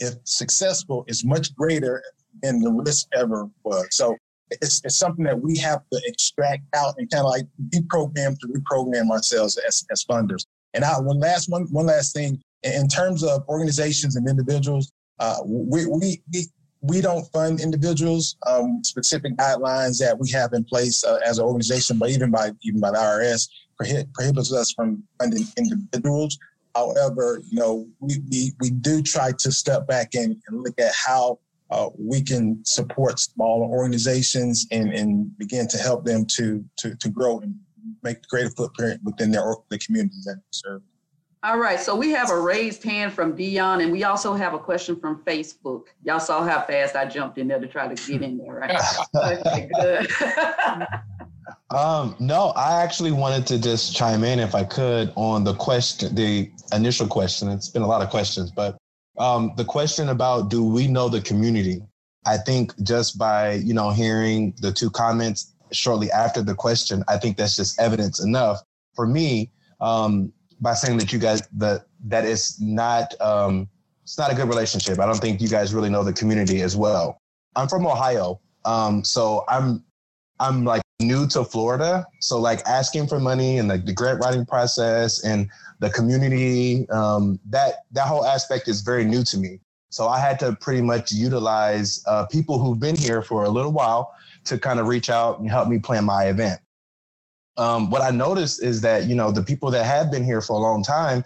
[0.00, 2.02] if successful, is much greater
[2.42, 3.86] than the risk ever was.
[3.92, 4.16] So
[4.50, 8.48] it's, it's something that we have to extract out and kind of like deprogram to
[8.48, 10.44] reprogram ourselves as, as funders.
[10.74, 15.36] And I, one last one, one last thing in terms of organizations and individuals, uh,
[15.44, 16.22] we, we,
[16.80, 18.36] we, don't fund individuals.
[18.46, 22.50] Um, specific guidelines that we have in place uh, as an organization, but even by
[22.62, 23.48] even by the IRS,
[24.14, 26.38] prohibits us from funding individuals.
[26.74, 30.92] However, you know, we, we, we do try to step back and, and look at
[30.92, 31.38] how
[31.70, 37.08] uh, we can support smaller organizations and, and begin to help them to, to, to
[37.08, 37.54] grow and
[38.04, 40.82] make a greater footprint within their the communities that they serve.
[41.42, 44.58] All right, so we have a raised hand from Dion, and we also have a
[44.58, 45.88] question from Facebook.
[46.02, 48.80] Y'all saw how fast I jumped in there to try to get in there, right?
[49.16, 50.08] okay, good.
[51.70, 56.14] Um, no, I actually wanted to just chime in if I could on the question,
[56.14, 57.48] the initial question.
[57.48, 58.76] It's been a lot of questions, but
[59.18, 61.82] um, the question about do we know the community?
[62.26, 67.18] I think just by you know hearing the two comments shortly after the question, I
[67.18, 68.62] think that's just evidence enough
[68.94, 73.68] for me um, by saying that you guys that that it's not um,
[74.02, 74.98] it's not a good relationship.
[74.98, 77.18] I don't think you guys really know the community as well.
[77.56, 79.84] I'm from Ohio, um, so I'm
[80.40, 82.06] I'm like new to Florida.
[82.20, 85.48] So like asking for money and like the grant writing process and
[85.80, 89.60] the community, um, that that whole aspect is very new to me.
[89.90, 93.70] So I had to pretty much utilize uh, people who've been here for a little
[93.70, 94.12] while
[94.44, 96.60] to kind of reach out and help me plan my event.
[97.56, 100.54] Um, what I noticed is that you know the people that have been here for
[100.54, 101.24] a long time,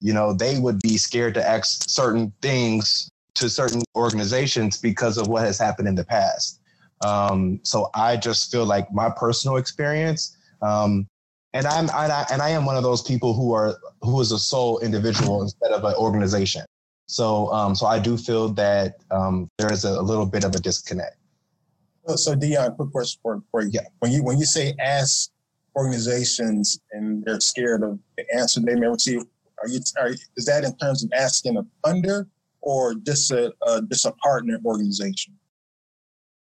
[0.00, 5.28] you know, they would be scared to ask certain things to certain organizations because of
[5.28, 6.60] what has happened in the past.
[7.04, 11.06] Um, so I just feel like my personal experience, um,
[11.52, 14.32] and I'm and I, and I am one of those people who are who is
[14.32, 16.64] a sole individual instead of an organization.
[17.06, 20.54] So um, so I do feel that um, there is a, a, little bit of
[20.54, 21.16] a disconnect.
[22.06, 23.70] So Dion, quick question for, for you.
[23.72, 23.82] Yeah.
[24.00, 25.30] When you when you say ask
[25.76, 29.22] organizations and they're scared of the answer they may receive,
[29.62, 32.26] are you are, is that in terms of asking a funder
[32.60, 35.34] or just a uh, just a partner organization?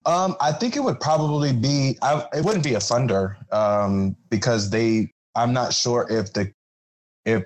[0.07, 1.99] Um, I think it would probably be.
[2.03, 5.13] I, it wouldn't be a funder um, because they.
[5.35, 6.53] I'm not sure if the
[7.25, 7.45] if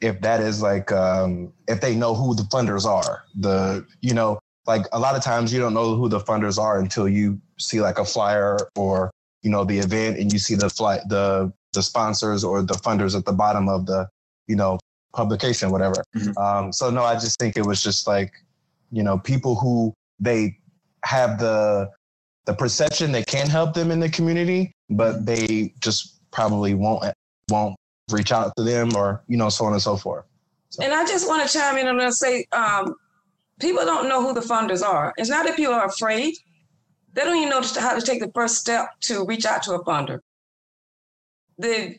[0.00, 3.24] if that is like um, if they know who the funders are.
[3.38, 6.78] The you know like a lot of times you don't know who the funders are
[6.78, 9.10] until you see like a flyer or
[9.42, 13.16] you know the event and you see the flight the the sponsors or the funders
[13.16, 14.08] at the bottom of the
[14.46, 14.78] you know
[15.12, 16.02] publication whatever.
[16.16, 16.38] Mm-hmm.
[16.38, 18.32] Um, so no, I just think it was just like
[18.90, 20.58] you know people who they
[21.04, 21.90] have the
[22.44, 27.04] the perception they can help them in the community, but they just probably won't
[27.48, 27.76] won't
[28.10, 30.24] reach out to them or you know so on and so forth.
[30.70, 30.82] So.
[30.82, 32.94] And I just want to chime in and say, um,
[33.62, 35.14] people don't know who the funders are.
[35.16, 36.34] It's not that people are afraid.
[37.14, 39.84] They don't even know how to take the first step to reach out to a
[39.84, 40.18] funder.
[41.58, 41.96] The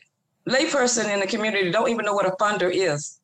[0.48, 3.20] layperson in the community don't even know what a funder is.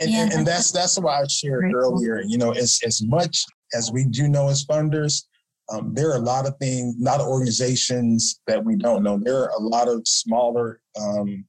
[0.00, 0.22] And, yeah.
[0.22, 2.22] and, and, that's that's why I shared earlier.
[2.26, 3.44] You know, as as much
[3.74, 5.26] as we do know as funders,
[5.70, 9.18] um, there are a lot of things, a lot of organizations that we don't know.
[9.18, 11.44] There are a lot of smaller um,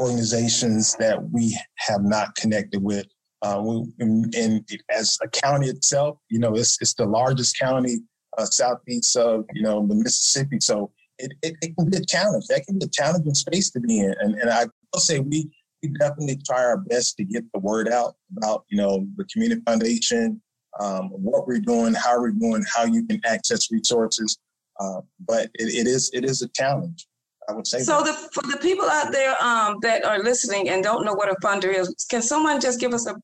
[0.00, 3.06] organizations that we have not connected with.
[3.42, 7.98] Uh, we, and, as a county itself, you know, it's it's the largest county
[8.36, 12.46] uh, southeast of you know the Mississippi, so it, it, it, can be a challenge.
[12.46, 15.50] That can be a challenging space to be in, and and I will say we
[15.82, 19.62] we definitely try our best to get the word out about you know the community
[19.66, 20.40] foundation,
[20.80, 24.38] um, what we're doing, how we're doing, how you can access resources.
[24.80, 27.06] Uh, but it, it is it is a challenge.
[27.48, 27.80] I would say.
[27.80, 31.30] So, the, for the people out there um, that are listening and don't know what
[31.30, 33.16] a funder is, can someone just give us a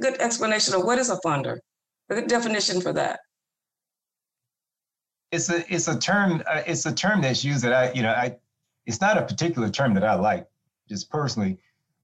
[0.00, 1.58] good explanation of what is a funder?
[2.10, 3.20] A good definition for that.
[5.32, 8.12] It's a it's a term uh, it's a term that's used that I you know
[8.12, 8.36] I
[8.86, 10.46] it's not a particular term that I like
[10.88, 11.58] just personally,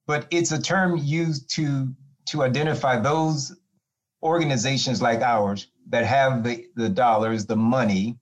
[0.07, 1.89] but it's a term used to
[2.27, 3.55] to identify those
[4.23, 8.19] organizations like ours that have the the dollars the money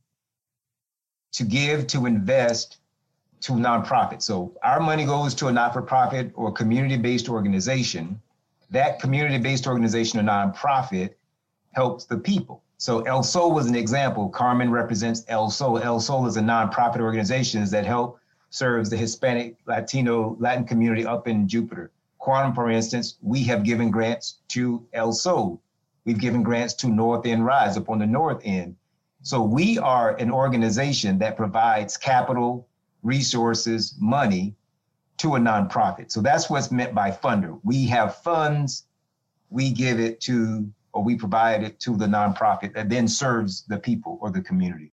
[1.33, 2.79] to give to invest
[3.41, 4.21] to nonprofit.
[4.23, 8.21] So our money goes to a not-for-profit or community-based organization
[8.71, 11.15] that community-based organization or nonprofit
[11.73, 12.63] helps the people.
[12.79, 14.29] So El Sol was an example.
[14.29, 15.79] Carmen represents El Sol.
[15.79, 21.29] El Sol is a nonprofit organization that help serves the Hispanic, Latino, Latin community up
[21.29, 21.91] in Jupiter.
[22.19, 25.61] Quantum, for instance, we have given grants to El Sol.
[26.05, 28.77] We've given grants to North End Rise up on the north end.
[29.23, 32.67] So we are an organization that provides capital,
[33.03, 34.55] resources, money
[35.21, 36.11] to a nonprofit.
[36.11, 37.61] So that's what's meant by funder.
[37.63, 38.87] We have funds,
[39.51, 43.77] we give it to, or we provide it to the nonprofit that then serves the
[43.77, 44.93] people or the community.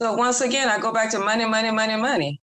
[0.00, 2.40] So once again, I go back to money, money, money, money.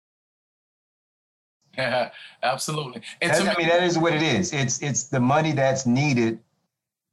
[1.77, 2.11] Yeah,
[2.43, 3.01] absolutely.
[3.21, 4.53] And to I mean, that is what it is.
[4.53, 6.39] It's it's the money that's needed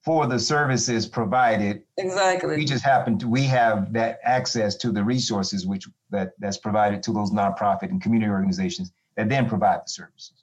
[0.04, 1.83] for the services provided.
[1.96, 2.56] Exactly.
[2.56, 7.02] We just happen to we have that access to the resources which that that's provided
[7.04, 10.40] to those nonprofit and community organizations and then provide the services.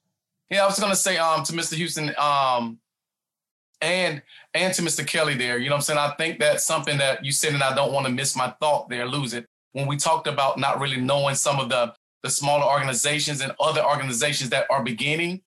[0.50, 1.74] Yeah, I was to say um, to Mr.
[1.74, 2.80] Houston um,
[3.82, 4.22] and
[4.54, 5.06] and to Mr.
[5.06, 6.00] Kelly there, you know what I'm saying?
[6.00, 8.90] I think that's something that you said, and I don't want to miss my thought
[8.90, 9.46] there, lose it.
[9.74, 13.84] When we talked about not really knowing some of the the smaller organizations and other
[13.84, 15.42] organizations that are beginning,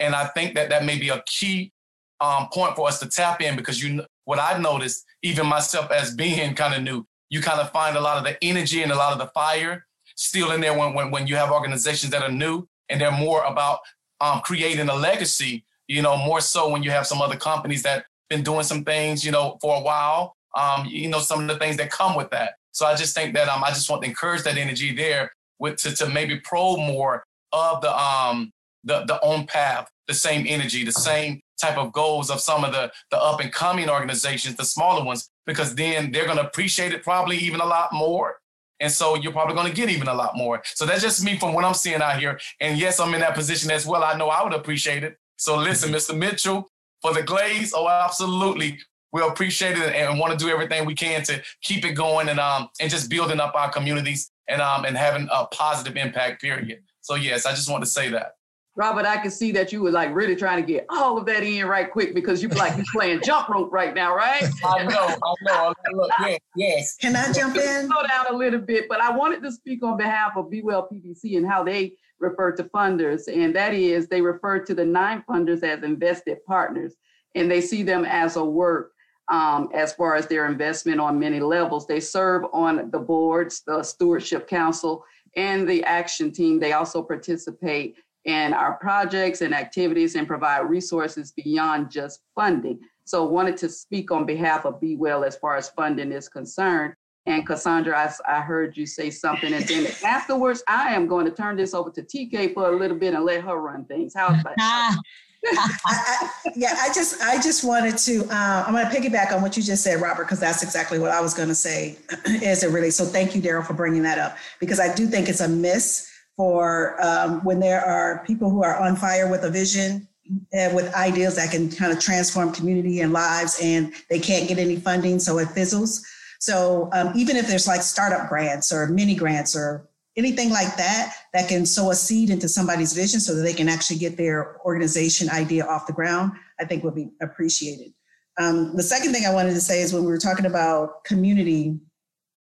[0.00, 1.72] and I think that that may be a key
[2.20, 6.14] um, point for us to tap in because you what I've noticed, even myself as
[6.14, 8.96] being kind of new, you kind of find a lot of the energy and a
[8.96, 9.84] lot of the fire
[10.14, 13.44] still in there when when, when you have organizations that are new and they're more
[13.44, 13.80] about
[14.20, 15.64] um, creating a legacy.
[15.86, 19.24] You know, more so when you have some other companies that been doing some things,
[19.24, 20.36] you know, for a while.
[20.56, 22.54] Um, you know, some of the things that come with that.
[22.70, 25.76] So I just think that um, I just want to encourage that energy there with
[25.78, 30.84] to, to maybe probe more of the um the the own path, the same energy,
[30.84, 34.64] the same type of goals of some of the the up and coming organizations, the
[34.64, 38.36] smaller ones, because then they're going to appreciate it probably even a lot more
[38.80, 40.62] and so you're probably going to get even a lot more.
[40.64, 42.38] So that's just me from what I'm seeing out here.
[42.60, 44.02] And yes, I'm in that position as well.
[44.02, 45.16] I know I would appreciate it.
[45.36, 46.10] So listen, Mr.
[46.10, 46.18] Mm-hmm.
[46.18, 46.70] Mitchell,
[47.02, 48.78] for the Glades, oh, absolutely.
[49.12, 52.40] We'll appreciate it and want to do everything we can to keep it going and
[52.40, 56.80] um and just building up our communities and um and having a positive impact, period.
[57.00, 58.32] So yes, I just want to say that.
[58.76, 61.44] Robert, I can see that you were like really trying to get all of that
[61.44, 64.42] in right quick because you're like you're playing jump rope right now, right?
[64.64, 65.74] I know, I know.
[65.92, 66.96] Look, yes, yes.
[66.96, 67.86] Can I jump in?
[67.86, 70.88] Slow down a little bit, but I wanted to speak on behalf of Be Well
[70.92, 75.22] PBC and how they refer to funders, and that is they refer to the nine
[75.28, 76.94] funders as invested partners,
[77.36, 78.90] and they see them as a work
[79.28, 81.86] um, as far as their investment on many levels.
[81.86, 85.04] They serve on the boards, the stewardship council,
[85.36, 86.58] and the action team.
[86.58, 92.80] They also participate in our projects and activities and provide resources beyond just funding.
[93.04, 96.94] So wanted to speak on behalf of Be Well as far as funding is concerned.
[97.26, 101.30] And Cassandra, I, I heard you say something, and then afterwards, I am going to
[101.30, 104.12] turn this over to TK for a little bit and let her run things.
[104.14, 104.98] How's that?
[105.46, 108.24] I, I, yeah, I just I just wanted to.
[108.30, 111.10] Uh, I'm going to piggyback on what you just said, Robert, because that's exactly what
[111.10, 111.98] I was going to say.
[112.26, 112.90] Is it really?
[112.90, 116.10] So thank you, Daryl, for bringing that up because I do think it's a miss
[116.36, 120.08] for um, when there are people who are on fire with a vision
[120.52, 124.58] and with ideas that can kind of transform community and lives and they can't get
[124.58, 126.04] any funding so it fizzles
[126.44, 131.14] so um, even if there's like startup grants or mini grants or anything like that
[131.32, 134.60] that can sow a seed into somebody's vision so that they can actually get their
[134.64, 137.92] organization idea off the ground, I think would be appreciated.
[138.38, 141.78] Um, the second thing I wanted to say is when we were talking about community,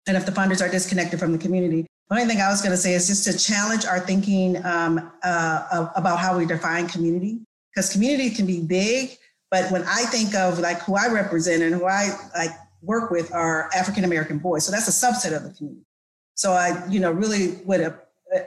[0.06, 1.86] and if the funders are disconnected from the community,
[2.16, 5.90] only thing I was going to say is just to challenge our thinking um, uh,
[5.94, 7.38] about how we define community,
[7.72, 9.16] because community can be big,
[9.50, 12.50] but when I think of like who I represent and who I like
[12.82, 15.86] work with are African American boys, so that's a subset of the community.
[16.34, 17.92] So I, you know, really would, uh,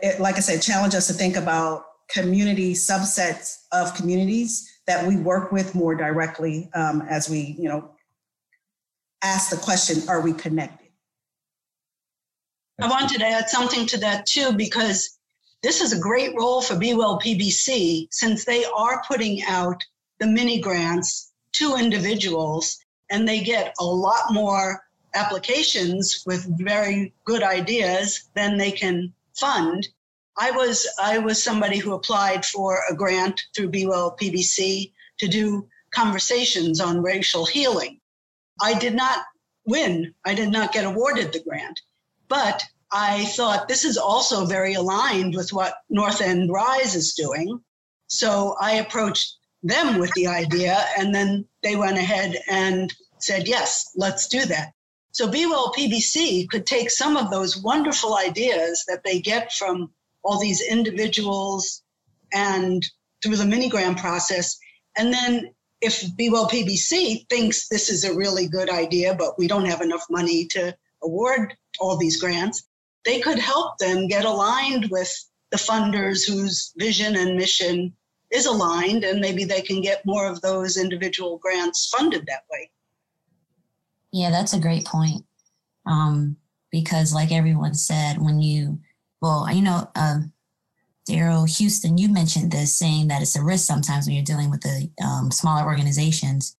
[0.01, 5.15] it, like I said, challenge us to think about community subsets of communities that we
[5.15, 7.91] work with more directly um, as we, you know,
[9.23, 10.82] ask the question, are we connected?
[12.81, 15.17] I wanted to add something to that too, because
[15.61, 19.83] this is a great role for Be Well PBC since they are putting out
[20.19, 27.43] the mini grants to individuals and they get a lot more applications with very good
[27.43, 29.87] ideas than they can fund.
[30.37, 35.27] I was I was somebody who applied for a grant through Be Well PBC to
[35.27, 37.99] do conversations on racial healing.
[38.59, 39.25] I did not
[39.65, 40.15] win.
[40.25, 41.79] I did not get awarded the grant.
[42.33, 47.63] But I thought this is also very aligned with what North End Rise is doing.
[48.07, 53.91] So I approached them with the idea, and then they went ahead and said, yes,
[53.95, 54.73] let's do that.
[55.11, 59.91] So Be Well PBC could take some of those wonderful ideas that they get from
[60.23, 61.83] all these individuals
[62.33, 62.83] and
[63.21, 64.57] through the mini grant process.
[64.97, 69.47] And then if Be Well PBC thinks this is a really good idea, but we
[69.47, 72.63] don't have enough money to award all these grants,
[73.05, 75.11] they could help them get aligned with
[75.51, 77.93] the funders whose vision and mission
[78.31, 82.71] is aligned, and maybe they can get more of those individual grants funded that way.
[84.11, 85.25] Yeah, that's a great point.
[85.85, 86.37] Um,
[86.71, 88.79] because, like everyone said, when you,
[89.21, 90.19] well, you know, uh,
[91.07, 94.61] Daryl Houston, you mentioned this, saying that it's a risk sometimes when you're dealing with
[94.61, 96.55] the um, smaller organizations.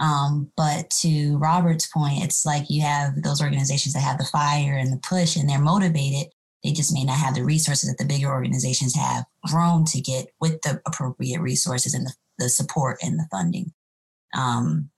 [0.00, 4.76] Um, but to Robert's point, it's like you have those organizations that have the fire
[4.76, 6.32] and the push and they're motivated.
[6.62, 10.26] They just may not have the resources that the bigger organizations have grown to get
[10.40, 13.72] with the appropriate resources and the, the support and the funding.
[14.36, 14.90] Um,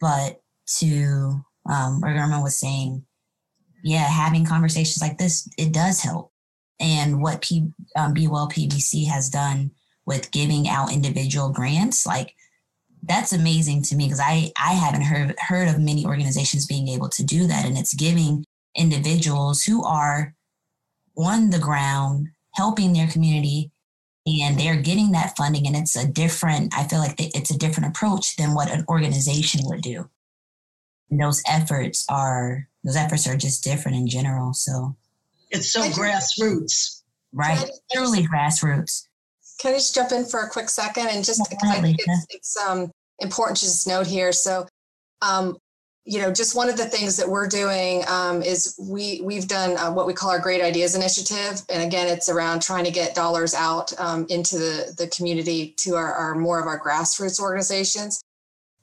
[0.00, 0.40] but
[0.78, 1.40] to,
[1.70, 3.04] um, German was saying,
[3.82, 6.32] yeah, having conversations like this, it does help.
[6.80, 9.72] And what P, um, Be Well PBC has done
[10.06, 12.34] with giving out individual grants, like
[13.02, 17.08] that's amazing to me because I I haven't heard heard of many organizations being able
[17.10, 18.44] to do that, and it's giving
[18.76, 20.34] individuals who are
[21.16, 23.70] on the ground helping their community
[24.26, 27.88] and they're getting that funding and it's a different i feel like it's a different
[27.88, 30.08] approach than what an organization would do.
[31.10, 34.96] And those efforts are those efforts are just different in general so.
[35.50, 37.02] It's so grassroots.
[37.32, 37.70] Right.
[37.92, 39.07] truly grassroots
[39.58, 42.26] can I just jump in for a quick second and just because I think it's,
[42.30, 42.90] it's um,
[43.20, 44.32] important to just note here.
[44.32, 44.66] So,
[45.22, 45.56] um,
[46.04, 49.76] you know, just one of the things that we're doing um, is we we've done
[49.76, 53.14] uh, what we call our Great Ideas Initiative, and again, it's around trying to get
[53.14, 58.22] dollars out um, into the the community to our, our more of our grassroots organizations.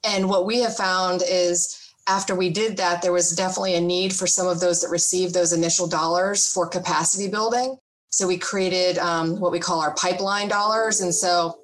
[0.04, 4.12] And what we have found is after we did that, there was definitely a need
[4.12, 7.76] for some of those that received those initial dollars for capacity building.
[8.10, 11.00] So we created um, what we call our pipeline dollars.
[11.00, 11.58] And so,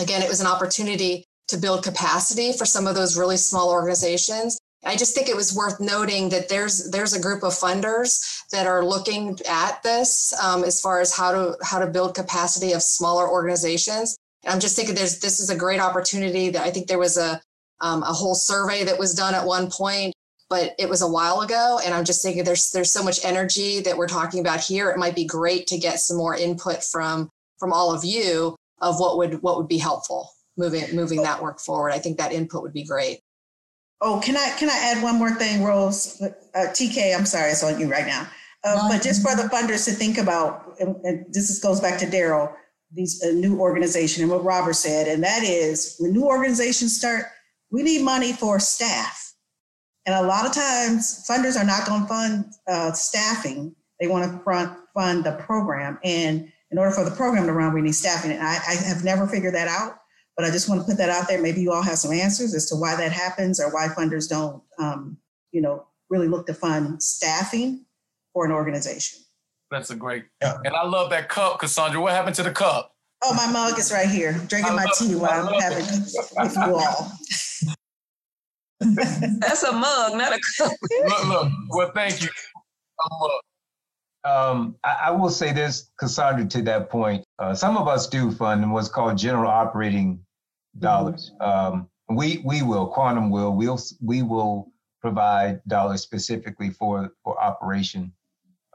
[0.00, 4.58] again, it was an opportunity to build capacity for some of those really small organizations.
[4.84, 8.66] I just think it was worth noting that there's there's a group of funders that
[8.66, 12.82] are looking at this um, as far as how to how to build capacity of
[12.82, 14.16] smaller organizations.
[14.42, 16.50] And I'm just thinking there's this is a great opportunity.
[16.50, 17.40] That I think there was a
[17.80, 20.14] um, a whole survey that was done at one point
[20.54, 23.80] but it was a while ago and i'm just thinking there's there's so much energy
[23.80, 24.88] that we're talking about here.
[24.90, 27.28] It might be great to get some more input from
[27.58, 31.58] from all of you of what would what would be helpful moving moving that work
[31.58, 31.90] forward.
[31.90, 33.18] I think that input would be great.
[34.00, 36.22] Oh can i can i add one more thing rose?
[36.22, 38.28] Uh, tk i'm sorry it's on you right now.
[38.62, 41.98] Uh, but just for the funders to think about and, and this is, goes back
[41.98, 42.52] to daryl
[42.92, 47.24] these a new organization and what robert said and that is when new organizations start
[47.70, 49.23] we need money for staff
[50.06, 53.74] and a lot of times, funders are not going to fund uh, staffing.
[54.00, 55.98] They want to front, fund the program.
[56.04, 58.32] And in order for the program to run, we need staffing.
[58.32, 59.98] And I, I have never figured that out,
[60.36, 61.40] but I just want to put that out there.
[61.40, 64.62] Maybe you all have some answers as to why that happens or why funders don't,
[64.78, 65.16] um,
[65.52, 67.86] you know, really look to fund staffing
[68.34, 69.20] for an organization.
[69.70, 70.58] That's a great, yeah.
[70.64, 72.00] and I love that cup, Cassandra.
[72.00, 72.94] What happened to the cup?
[73.22, 75.86] Oh, my mug is right here, drinking my tea while I'm having
[76.36, 77.12] with you all.
[79.38, 80.72] That's a mug, not a cup.
[81.06, 81.52] look, look.
[81.70, 82.28] Well, thank you.
[84.24, 87.24] Um, I, I, will say this, Cassandra, to that point.
[87.38, 90.20] Uh, some of us do fund what's called general operating
[90.78, 91.32] dollars.
[91.40, 91.74] Mm-hmm.
[91.74, 98.12] Um, we we will, Quantum will, we'll we will provide dollars specifically for for operation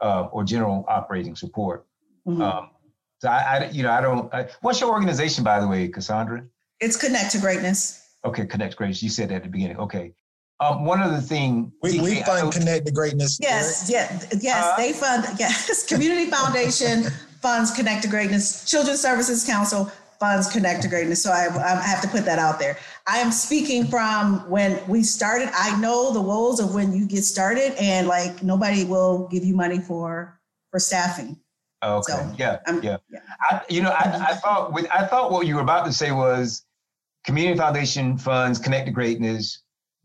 [0.00, 1.86] uh, or general operating support.
[2.26, 2.42] Mm-hmm.
[2.42, 2.70] Um,
[3.20, 4.32] so I, I, you know, I don't.
[4.32, 6.44] I, what's your organization, by the way, Cassandra?
[6.80, 8.06] It's Connect to Greatness.
[8.24, 9.02] Okay, Connect to Greatness.
[9.02, 9.78] You said that at the beginning.
[9.78, 10.12] Okay.
[10.60, 13.38] Um, one other thing we, we fund Connect to Greatness.
[13.40, 15.26] Yes, yeah, yes, uh, they fund.
[15.38, 17.04] Yes, Community Foundation
[17.40, 18.68] funds Connect to Greatness.
[18.70, 21.22] Children's Services Council funds Connect to Greatness.
[21.22, 22.76] So I, I have to put that out there.
[23.06, 25.48] I am speaking from when we started.
[25.54, 29.56] I know the woes of when you get started, and like nobody will give you
[29.56, 30.38] money for
[30.70, 31.40] for staffing.
[31.82, 32.12] Okay.
[32.12, 32.98] So, yeah, yeah.
[33.10, 33.20] yeah.
[33.40, 36.12] I, you know, I, I thought with I thought what you were about to say
[36.12, 36.66] was
[37.24, 39.62] Community Foundation funds Connect to Greatness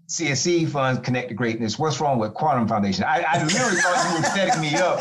[0.07, 1.80] CSC funds Connect to Greatness.
[1.80, 3.03] What's wrong with Quantum Foundation?
[3.05, 4.99] I, I literally thought you were setting me up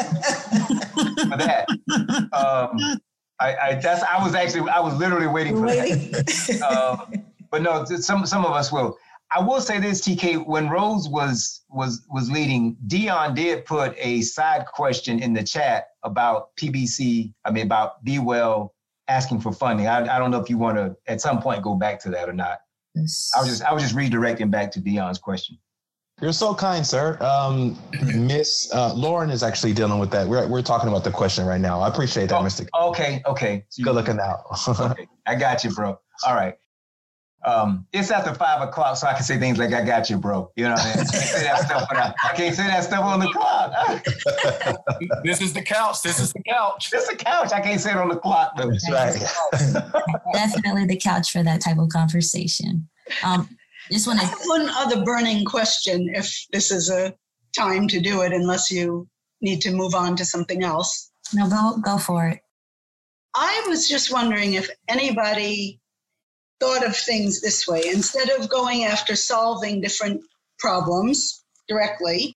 [1.29, 1.69] for that.
[2.33, 3.01] Um,
[3.41, 6.62] I, I, that's I was actually I was literally waiting for that.
[7.11, 8.97] um, but no, some some of us will.
[9.35, 10.47] I will say this, TK.
[10.47, 15.89] When Rose was was was leading, Dion did put a side question in the chat
[16.03, 17.33] about PBC.
[17.45, 18.74] I mean about Be Well
[19.09, 19.86] asking for funding.
[19.86, 22.28] I, I don't know if you want to at some point go back to that
[22.28, 22.59] or not.
[22.96, 25.59] I was just I was just redirecting back to Dion's question.
[26.20, 27.18] You're so kind, sir.
[27.20, 27.76] Um,
[28.14, 30.28] Miss uh, Lauren is actually dealing with that.
[30.28, 31.80] We're, we're talking about the question right now.
[31.80, 32.68] I appreciate that, oh, Mr.
[32.72, 33.64] Okay, okay.
[33.68, 34.44] So Good looking out.
[34.68, 35.98] okay, I got you, bro.
[36.24, 36.55] All right.
[37.45, 40.51] Um, it's after five o'clock, so I can say things like "I got you, bro."
[40.57, 40.92] You know, what I, mean?
[40.92, 41.88] I can't say that stuff.
[41.90, 44.05] I, I can't say that stuff on the clock.
[45.24, 46.03] this is the couch.
[46.03, 46.90] This is the couch.
[46.90, 47.53] This is the couch.
[47.53, 48.57] I can't say it on the clock.
[48.57, 48.70] Though.
[48.70, 49.92] That's right.
[50.32, 52.88] Definitely the couch for that type of conversation.
[53.22, 53.49] Um,
[53.92, 57.14] just want to one other burning question, if this is a
[57.55, 59.07] time to do it, unless you
[59.42, 61.11] need to move on to something else.
[61.34, 62.40] No, go go for it.
[63.34, 65.80] I was just wondering if anybody
[66.61, 70.22] thought of things this way instead of going after solving different
[70.59, 72.34] problems directly.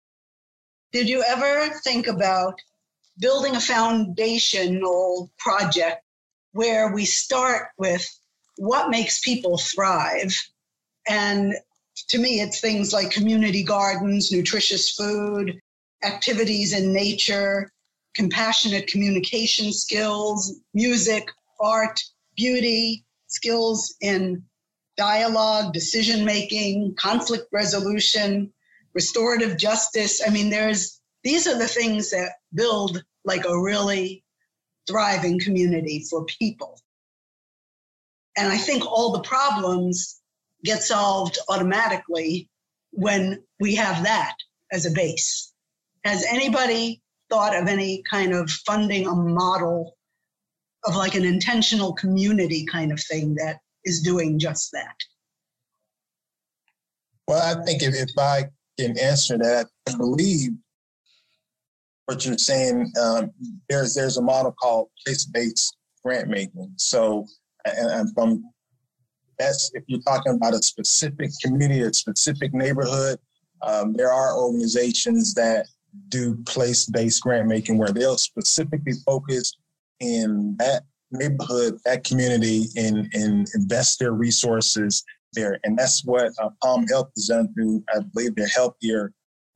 [0.92, 2.60] Did you ever think about
[3.18, 6.02] building a foundational project
[6.52, 8.06] where we start with
[8.56, 10.34] what makes people thrive
[11.08, 11.54] and
[12.08, 15.60] to me, it's things like community gardens, nutritious food,
[16.04, 17.72] activities in nature,
[18.14, 22.00] compassionate communication skills, music, art,
[22.36, 24.42] beauty, skills in
[24.96, 28.52] dialogue, decision making, conflict resolution,
[28.94, 30.20] restorative justice.
[30.26, 34.24] I mean, there's these are the things that build like a really
[34.88, 36.80] thriving community for people.
[38.36, 40.20] And I think all the problems
[40.64, 42.48] get solved automatically
[42.92, 44.34] when we have that
[44.72, 45.52] as a base.
[46.04, 49.97] Has anybody thought of any kind of funding a model
[50.84, 54.94] of like an intentional community kind of thing that is doing just that?
[57.26, 58.44] Well, I think if, if I
[58.78, 60.50] can answer that, I believe
[62.06, 63.30] what you're saying, um,
[63.68, 66.72] there's there's a model called place-based grant making.
[66.76, 67.26] So,
[67.66, 68.44] and, and from
[69.38, 73.18] that's if you're talking about a specific community, a specific neighborhood.
[73.60, 75.66] Um, there are organizations that
[76.08, 79.56] do place-based grant making where they'll specifically focus
[80.00, 85.58] in that neighborhood, that community, and, and invest their resources there.
[85.64, 89.12] And that's what uh, Palm Health is done through, I believe, their healthier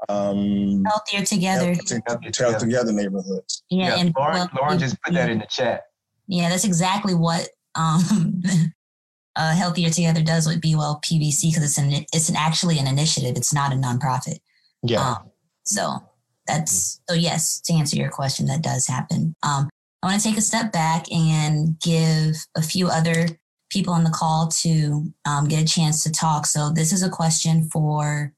[0.08, 1.74] um, healthier together,
[2.06, 3.62] healthier together neighborhoods.
[3.70, 5.84] Yeah, yeah and Lauren, Lauren just put that in the chat.
[6.26, 8.42] Yeah, that's exactly what um,
[9.36, 12.86] uh, Healthier Together does with Be Well PBC because it's an it's an actually an
[12.86, 13.36] initiative.
[13.36, 14.38] It's not a nonprofit.
[14.82, 15.00] Yeah.
[15.00, 15.30] Um,
[15.64, 15.98] so
[16.46, 17.60] that's so yes.
[17.66, 19.34] To answer your question, that does happen.
[19.42, 19.68] Um,
[20.02, 23.26] I want to take a step back and give a few other
[23.70, 26.46] people on the call to um, get a chance to talk.
[26.46, 28.32] So this is a question for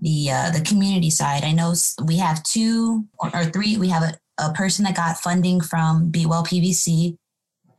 [0.00, 1.44] the uh, the community side.
[1.44, 3.76] I know we have two or, three.
[3.76, 7.18] We have a, a person that got funding from Be Well PBC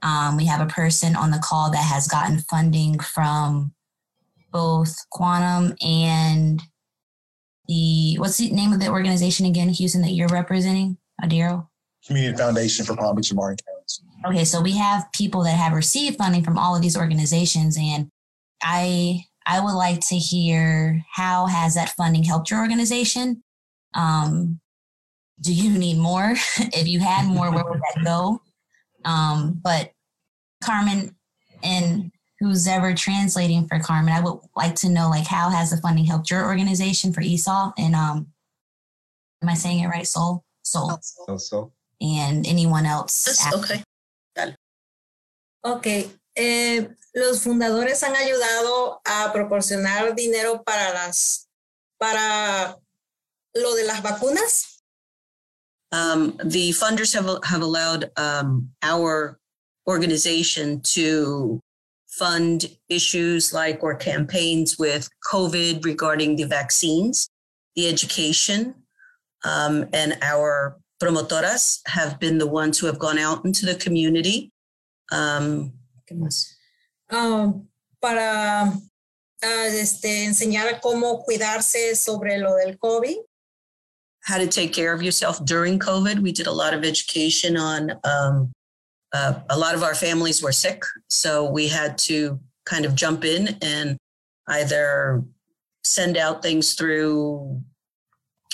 [0.02, 3.74] um, we have a person on the call that has gotten funding from
[4.52, 6.62] both Quantum and
[7.68, 11.68] the what's the name of the organization again, Houston, that you're representing, Adiro?
[12.10, 14.02] Community Foundation for Palm Beach and Martin Counties.
[14.26, 18.10] Okay, so we have people that have received funding from all of these organizations, and
[18.64, 23.44] I I would like to hear how has that funding helped your organization?
[23.94, 24.60] Um,
[25.40, 26.34] do you need more?
[26.58, 28.42] if you had more, where would that go?
[29.06, 29.92] Um, but
[30.64, 31.16] Carmen
[31.64, 35.78] and who's ever translating for Carmen, I would like to know like how has the
[35.78, 38.28] funding helped your organization for El Sol and um
[39.42, 40.08] am I saying it right?
[40.08, 40.44] Soul?
[40.64, 41.00] Soul.
[41.02, 41.38] Soul.
[41.38, 41.74] Soul.
[42.02, 43.28] And anyone else.
[43.54, 43.84] okay.
[45.64, 45.88] Ok.
[46.36, 51.50] Eh, los fundadores han ayudado a proporcionar dinero para las
[51.98, 52.78] para
[53.54, 54.82] lo de las vacunas.
[55.92, 59.40] Um, the funders have have allowed um, our
[59.88, 61.60] organization to
[62.08, 67.30] fund issues like or campaigns with COVID regarding the vaccines,
[67.76, 68.76] the education,
[69.44, 74.52] um, and our promotoras have been the ones who have gone out into the community.
[75.12, 75.74] Um,
[77.10, 77.68] um,
[78.02, 78.74] para
[79.44, 83.18] uh, este, enseñar cómo cuidarse sobre lo del COVID.
[84.24, 86.20] How to take care of yourself during COVID.
[86.20, 88.52] We did a lot of education on um,
[89.14, 93.26] uh, a lot of our families were sick, so we had to kind of jump
[93.26, 93.98] in and
[94.50, 95.24] either
[95.84, 97.62] send out things through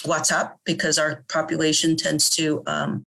[0.06, 3.04] WhatsApp because our population tends to um,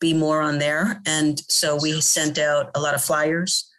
[0.00, 1.00] be more on there.
[1.06, 3.70] And so we sent out a lot of flyers,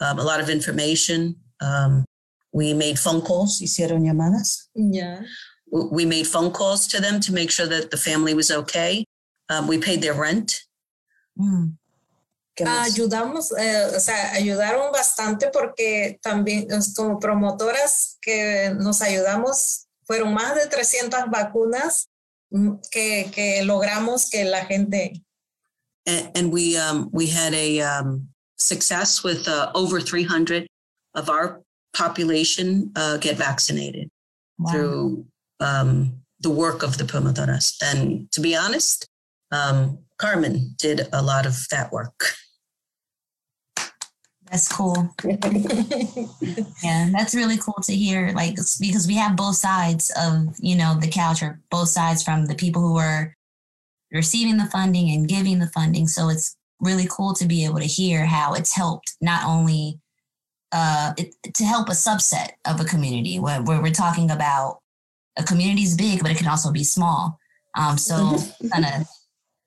[0.00, 1.36] um, a lot of information.
[1.60, 2.04] Um,
[2.52, 3.60] we made phone calls.
[3.60, 4.68] Hicieron llamadas?
[4.74, 5.22] Yeah.
[5.70, 9.04] We made phone calls to them to make sure that the family was okay.
[9.48, 10.60] Um, we paid their rent.
[11.38, 11.76] Mm.
[12.56, 20.54] Ayudamos, eh, o sea, ayudaron bastante porque también como promotoras que nos ayudamos, fueron más
[20.54, 22.08] de 300 vacunas
[22.50, 25.22] mm, que, que logramos que la gente.
[26.06, 30.66] And, and we um, we had a um, success with uh, over 300
[31.14, 31.62] of our
[31.94, 34.10] population uh, get vaccinated
[34.58, 34.72] wow.
[34.72, 35.26] through
[35.60, 37.74] um, the work of the promotoras.
[37.82, 39.08] And to be honest,
[39.50, 42.34] um, Carmen did a lot of that work.
[44.54, 45.12] That's cool.
[46.84, 48.30] yeah, that's really cool to hear.
[48.36, 52.46] Like because we have both sides of you know the couch, or both sides from
[52.46, 53.34] the people who are
[54.12, 56.06] receiving the funding and giving the funding.
[56.06, 59.98] So it's really cool to be able to hear how it's helped not only
[60.70, 64.78] uh, it, to help a subset of a community where, where we're talking about
[65.36, 67.40] a community is big, but it can also be small.
[67.76, 68.36] Um, so
[68.72, 69.08] kind of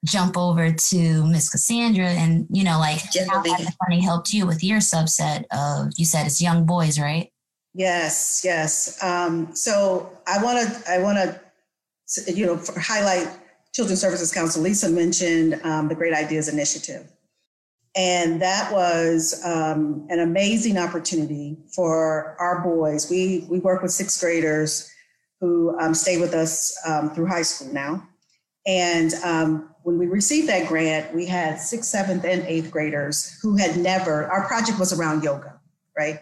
[0.05, 4.79] jump over to Miss Cassandra and, you know, like how funding helped you with your
[4.79, 7.31] subset of, you said it's young boys, right?
[7.73, 9.01] Yes, yes.
[9.03, 13.27] Um, so I want to, I want to, you know, highlight
[13.73, 14.61] Children's Services Council.
[14.61, 17.11] Lisa mentioned um, the Great Ideas Initiative.
[17.95, 23.09] And that was um, an amazing opportunity for our boys.
[23.09, 24.91] We, we work with sixth graders
[25.41, 28.07] who um, stay with us um, through high school now.
[28.67, 33.55] And um, when we received that grant, we had sixth, seventh, and eighth graders who
[33.55, 35.57] had never, our project was around yoga,
[35.97, 36.19] right?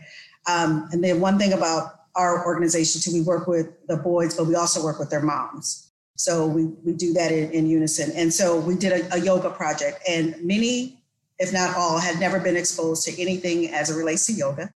[0.47, 4.45] Um, and then one thing about our organization too, we work with the boys, but
[4.45, 5.89] we also work with their moms.
[6.15, 8.11] So we, we do that in, in unison.
[8.15, 10.99] And so we did a, a yoga project, and many,
[11.39, 14.69] if not all, had never been exposed to anything as it relates to yoga.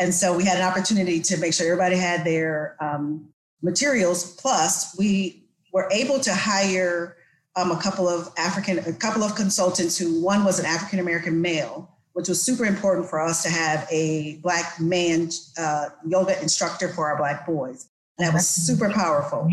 [0.00, 3.28] And so we had an opportunity to make sure everybody had their um,
[3.62, 4.34] materials.
[4.34, 7.16] Plus, we were able to hire
[7.56, 11.40] um, a couple of African, a couple of consultants who one was an African American
[11.40, 16.88] male, which was super important for us to have a black man uh, yoga instructor
[16.88, 17.88] for our black boys.
[18.18, 19.48] And that was super powerful.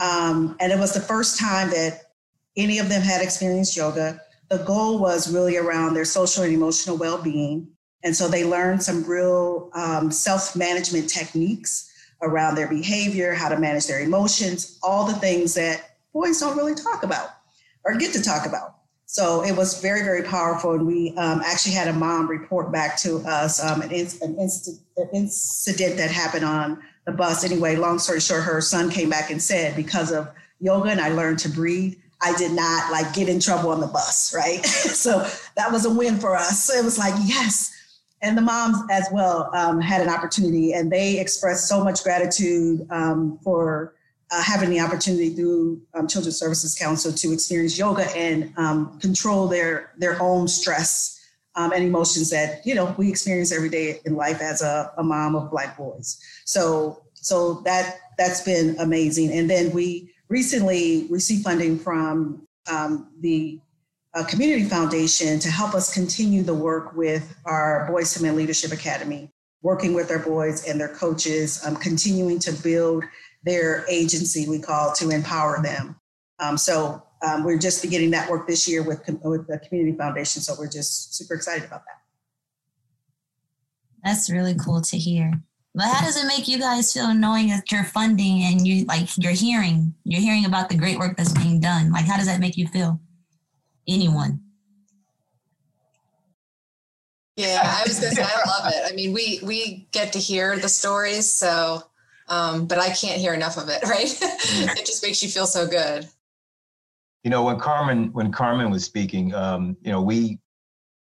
[0.00, 2.10] Um, and it was the first time that
[2.56, 4.20] any of them had experienced yoga.
[4.50, 7.68] The goal was really around their social and emotional well-being.
[8.04, 11.88] And so they learned some real um, self-management techniques
[12.20, 16.74] around their behavior, how to manage their emotions, all the things that boys don't really
[16.74, 17.30] talk about
[17.84, 18.76] or get to talk about.
[19.06, 20.72] So it was very, very powerful.
[20.72, 24.36] And we um, actually had a mom report back to us um, an, inc- an,
[24.36, 27.44] inc- an, incident that happened on the bus.
[27.44, 31.10] Anyway, long story short, her son came back and said, because of yoga and I
[31.10, 34.64] learned to breathe, I did not like get in trouble on the bus, right?
[34.64, 36.64] so that was a win for us.
[36.64, 37.70] So it was like, yes.
[38.22, 42.86] And the moms as well um, had an opportunity and they expressed so much gratitude
[42.90, 43.94] um, for
[44.32, 49.46] uh, having the opportunity through um, Children's Services Council to experience yoga and um, control
[49.46, 51.20] their their own stress
[51.54, 55.02] um, and emotions that you know we experience every day in life as a, a
[55.02, 56.18] mom of black boys.
[56.46, 59.30] So so that that's been amazing.
[59.32, 63.60] And then we recently received funding from um, the
[64.14, 68.72] uh, Community Foundation to help us continue the work with our Boys to Men Leadership
[68.72, 69.30] Academy,
[69.62, 73.04] working with our boys and their coaches, um, continuing to build
[73.44, 75.96] their agency, we call to empower them.
[76.38, 80.42] Um, so um, we're just beginning that work this year with, with the Community Foundation.
[80.42, 82.00] So we're just super excited about that.
[84.04, 85.32] That's really cool to hear.
[85.74, 89.08] But how does it make you guys feel knowing that you're funding and you like
[89.16, 91.90] you're hearing you're hearing about the great work that's being done?
[91.90, 93.00] Like how does that make you feel?
[93.88, 94.40] anyone.
[97.36, 98.92] Yeah, I was gonna say I love it.
[98.92, 101.82] I mean, we we get to hear the stories, so
[102.32, 104.08] um, but I can't hear enough of it, right?
[104.10, 106.08] it just makes you feel so good.
[107.24, 110.38] You know, when Carmen when Carmen was speaking, um, you know, we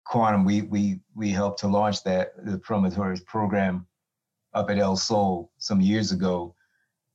[0.06, 3.88] Quantum, we we we helped to launch that the Promotoras program
[4.54, 6.54] up at El Sol some years ago.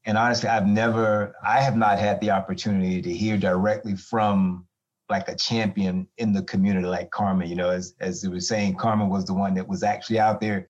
[0.04, 4.66] And honestly, I've never, I have not had the opportunity to hear directly from
[5.10, 7.48] like a champion in the community like Carmen.
[7.48, 10.40] You know, as as it was saying, Carmen was the one that was actually out
[10.40, 10.69] there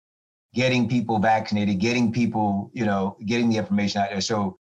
[0.55, 4.21] getting people vaccinated, getting people, you know, getting the information out there.
[4.21, 4.59] So,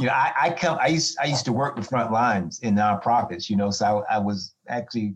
[0.00, 2.74] you know, I, I come, I used I used to work the front lines in
[2.74, 5.14] nonprofits, you know, so I, I was actually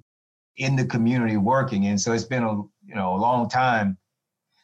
[0.56, 1.86] in the community working.
[1.86, 2.52] And so it's been a
[2.86, 3.96] you know a long time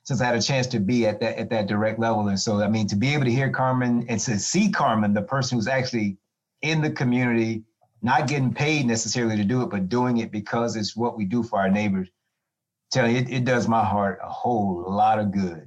[0.02, 2.28] since I had a chance to be at that at that direct level.
[2.28, 5.22] And so I mean to be able to hear Carmen and to see Carmen, the
[5.22, 6.18] person who's actually
[6.62, 7.62] in the community,
[8.02, 11.42] not getting paid necessarily to do it, but doing it because it's what we do
[11.42, 12.08] for our neighbors.
[12.94, 15.66] Tell you, it, it does my heart a whole lot of good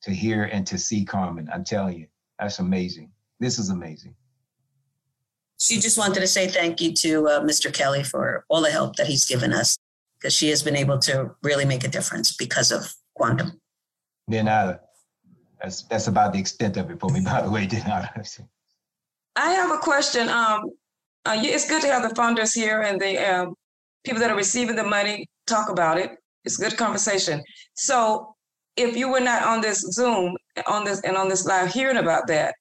[0.00, 1.50] to hear and to see Carmen.
[1.52, 2.06] I'm telling you,
[2.38, 3.10] that's amazing.
[3.38, 4.14] This is amazing.
[5.58, 7.70] She just wanted to say thank you to uh, Mr.
[7.70, 9.76] Kelly for all the help that he's given us
[10.18, 13.60] because she has been able to really make a difference because of quantum.
[14.30, 14.80] Denada.
[15.60, 18.38] That's that's about the extent of it for me, by the way, Denada.
[19.36, 20.30] I have a question.
[20.30, 20.70] Um,
[21.26, 23.54] uh, it's good to have the funders here and the um,
[24.06, 26.16] people that are receiving the money talk about it.
[26.46, 27.42] It's good conversation.
[27.74, 28.34] So,
[28.76, 30.36] if you were not on this Zoom,
[30.68, 32.54] on this and on this live hearing about that,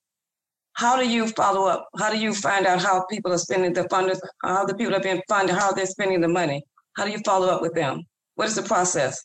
[0.73, 1.87] how do you follow up?
[1.99, 4.99] How do you find out how people are spending the funders, how the people are
[4.99, 6.63] being funded, how they're spending the money?
[6.97, 8.01] How do you follow up with them?
[8.35, 9.23] What is the process?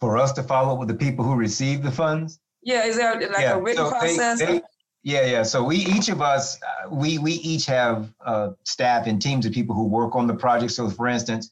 [0.00, 2.38] For us to follow up with the people who receive the funds?
[2.62, 3.54] Yeah, is there like yeah.
[3.54, 4.38] a written so process?
[4.38, 4.62] They, they,
[5.02, 5.42] yeah, yeah.
[5.44, 9.52] So we each of us, uh, we we each have uh, staff and teams of
[9.52, 10.72] people who work on the project.
[10.72, 11.50] So, for instance,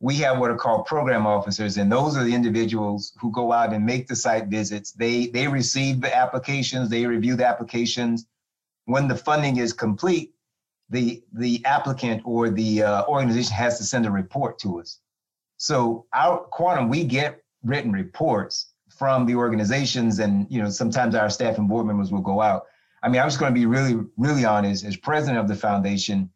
[0.00, 3.72] we have what are called program officers, and those are the individuals who go out
[3.72, 4.92] and make the site visits.
[4.92, 8.26] They they receive the applications, they review the applications.
[8.84, 10.34] When the funding is complete,
[10.88, 15.00] the the applicant or the uh, organization has to send a report to us.
[15.56, 21.28] So our quantum, we get written reports from the organizations, and you know sometimes our
[21.28, 22.66] staff and board members will go out.
[23.02, 24.84] I mean, I'm just going to be really really honest.
[24.84, 26.30] As president of the foundation,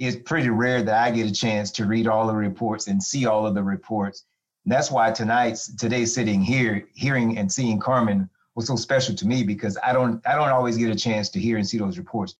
[0.00, 3.26] it's pretty rare that I get a chance to read all the reports and see
[3.26, 4.24] all of the reports.
[4.64, 9.26] And that's why tonight's today sitting here, hearing and seeing Carmen was so special to
[9.26, 11.98] me because I don't I don't always get a chance to hear and see those
[11.98, 12.36] reports.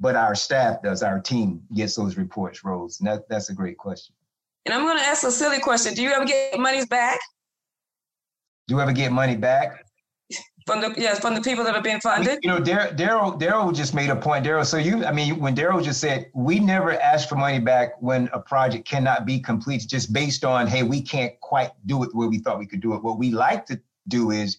[0.00, 2.98] But our staff does, our team gets those reports, Rose.
[2.98, 4.14] And that, that's a great question.
[4.64, 5.92] And I'm gonna ask a silly question.
[5.92, 7.20] Do you ever get monies back?
[8.68, 9.84] Do you ever get money back?
[10.66, 12.38] From the yes, from the people that are being funded.
[12.42, 14.44] You know, Daryl Daryl just made a point.
[14.44, 18.00] Daryl, so you, I mean, when Daryl just said we never ask for money back
[18.00, 22.14] when a project cannot be completed, just based on hey, we can't quite do it
[22.14, 23.02] way we thought we could do it.
[23.02, 24.58] What we like to do is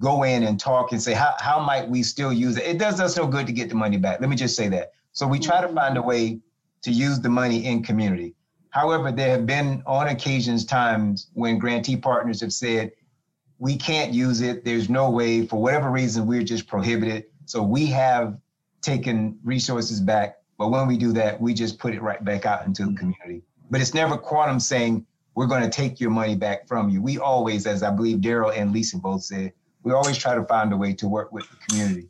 [0.00, 2.64] go in and talk and say how how might we still use it.
[2.64, 4.20] It does us no good to get the money back.
[4.20, 4.92] Let me just say that.
[5.12, 5.76] So we try to mm-hmm.
[5.76, 6.40] find a way
[6.82, 8.34] to use the money in community.
[8.70, 12.92] However, there have been on occasions times when grantee partners have said,
[13.60, 14.64] we can't use it.
[14.64, 17.26] There's no way, for whatever reason, we're just prohibited.
[17.44, 18.38] So we have
[18.80, 20.38] taken resources back.
[20.58, 23.42] But when we do that, we just put it right back out into the community.
[23.70, 27.02] But it's never quantum saying, we're going to take your money back from you.
[27.02, 29.52] We always, as I believe Daryl and Lisa both said,
[29.82, 32.08] we always try to find a way to work with the community.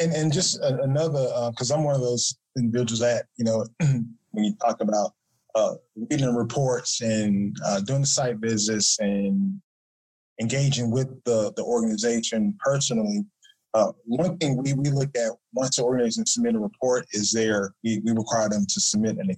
[0.00, 4.44] And and just another, because uh, I'm one of those individuals that you know, when
[4.44, 5.12] you talk about
[5.56, 9.60] uh, reading reports and uh, doing the site visits and
[10.40, 13.24] engaging with the, the organization personally,
[13.74, 17.74] uh, one thing we, we look at once the organization submit a report is there,
[17.84, 19.30] we, we require them to submit an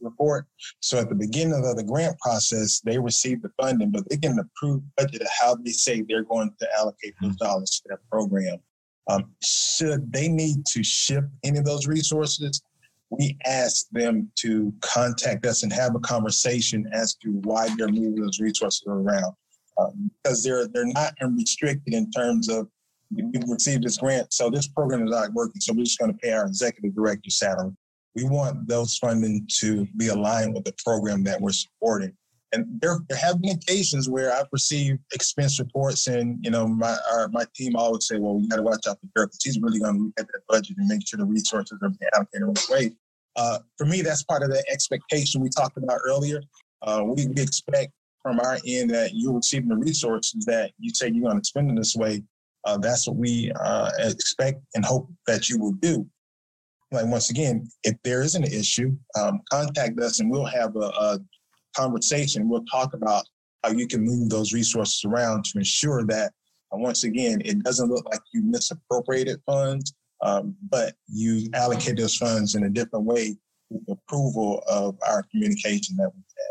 [0.00, 0.46] report.
[0.80, 4.32] So at the beginning of the grant process, they receive the funding, but they get
[4.32, 7.44] an approved budget of how they say they're going to allocate those mm-hmm.
[7.44, 8.58] dollars to that program.
[9.08, 12.62] Um, should they need to ship any of those resources,
[13.10, 18.14] we ask them to contact us and have a conversation as to why they're moving
[18.14, 19.34] those resources around
[19.80, 22.68] um, because they're they're not unrestricted in terms of
[23.12, 26.18] we received this grant, so this program is not working, so we're just going to
[26.18, 27.72] pay our executive director salary.
[28.14, 32.12] We want those funding to be aligned with the program that we're supporting.
[32.52, 36.96] And there, there have been occasions where I've received expense reports, and you know, my
[37.12, 39.60] our, my team always say, "Well, we got to watch out for Derek because he's
[39.60, 42.42] really going to look at that budget and make sure the resources are being allocated
[42.42, 42.96] the right way."
[43.36, 46.42] Uh, for me, that's part of the expectation we talked about earlier.
[46.82, 47.92] Uh, we expect
[48.22, 51.70] from our end that you're receiving the resources that you say you're going to spend
[51.70, 52.22] in this way.
[52.64, 56.06] Uh, that's what we uh, expect and hope that you will do.
[56.92, 60.80] like once again, if there is an issue, um, contact us and we'll have a,
[60.80, 61.18] a
[61.74, 62.48] conversation.
[62.48, 63.24] We'll talk about
[63.64, 66.32] how you can move those resources around to ensure that
[66.72, 72.16] uh, once again, it doesn't look like you misappropriated funds, um, but you allocate those
[72.16, 73.36] funds in a different way
[73.70, 76.49] with approval of our communication that we've had.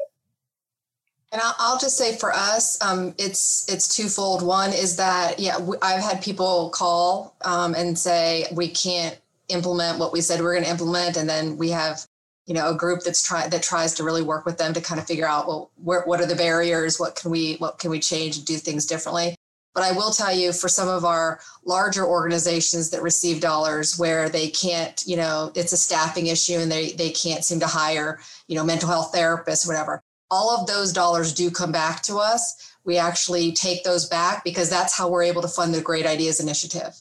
[1.32, 4.42] And I'll, just say for us, um, it's it's twofold.
[4.42, 9.20] One is that yeah, I've had people call um, and say we can't
[9.50, 12.04] implement what we said we are going to implement, and then we have
[12.48, 15.00] you know a group that's try that tries to really work with them to kind
[15.00, 18.00] of figure out well where, what are the barriers, what can we what can we
[18.00, 19.36] change and do things differently.
[19.76, 24.30] But I will tell you, for some of our larger organizations that receive dollars where
[24.30, 28.20] they can't, you know, it's a staffing issue and they they can't seem to hire,
[28.48, 30.02] you know, mental health therapists, whatever
[30.32, 32.74] all of those dollars do come back to us.
[32.84, 36.40] We actually take those back because that's how we're able to fund the Great Ideas
[36.40, 36.94] Initiative.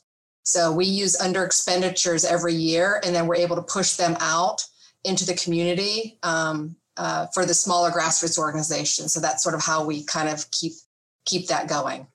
[0.43, 4.65] So we use under expenditures every year, and then we're able to push them out
[5.05, 9.13] into the community um, uh, for the smaller grassroots organizations.
[9.13, 10.73] So that's sort of how we kind of keep
[11.27, 12.07] keep that going.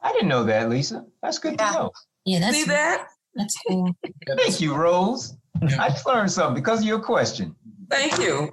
[0.00, 1.04] I didn't know that, Lisa.
[1.22, 1.72] That's good yeah.
[1.72, 1.90] to know.
[2.24, 3.08] Yeah, that's See that?
[3.34, 3.94] That's cool.
[4.36, 5.36] Thank you, Rose.
[5.78, 7.54] I just learned something because of your question.
[7.90, 8.50] Thank you.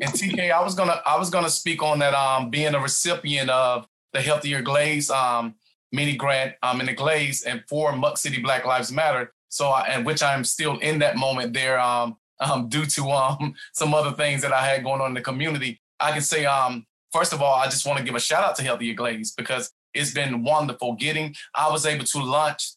[0.00, 3.50] And TK, I was gonna I was gonna speak on that um being a recipient
[3.50, 5.54] of the Healthier Glades um
[5.92, 9.32] mini grant um in the Glades and for Muck City Black Lives Matter.
[9.48, 13.54] So I, and which I'm still in that moment there um um due to um
[13.72, 15.80] some other things that I had going on in the community.
[16.00, 18.56] I can say um first of all I just want to give a shout out
[18.56, 22.72] to Healthier Glades because it's been wonderful getting I was able to launch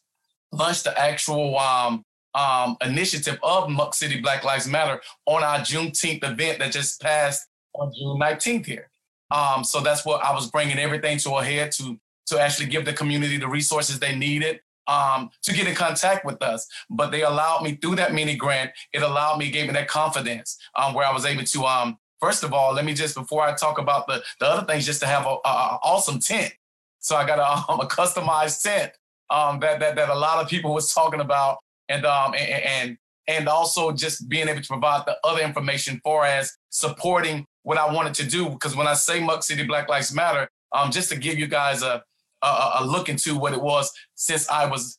[0.52, 2.04] launch the actual um
[2.38, 7.48] um, initiative of Muck City Black Lives Matter on our Juneteenth event that just passed
[7.74, 8.90] on June 19th here.
[9.30, 12.84] Um, so that's what I was bringing everything to a head to to actually give
[12.84, 16.66] the community the resources they needed um, to get in contact with us.
[16.90, 18.70] But they allowed me through that mini grant.
[18.92, 21.64] It allowed me, gave me that confidence um, where I was able to.
[21.64, 24.86] Um, first of all, let me just before I talk about the the other things,
[24.86, 26.52] just to have a, a awesome tent.
[27.00, 28.92] So I got a, um, a customized tent
[29.30, 31.58] um, that that that a lot of people was talking about
[31.88, 36.24] and um and, and and also just being able to provide the other information for
[36.24, 38.48] as supporting what I wanted to do.
[38.48, 41.82] Because when I say Muck City Black Lives Matter, um, just to give you guys
[41.82, 42.02] a,
[42.42, 44.98] a, a look into what it was since I was,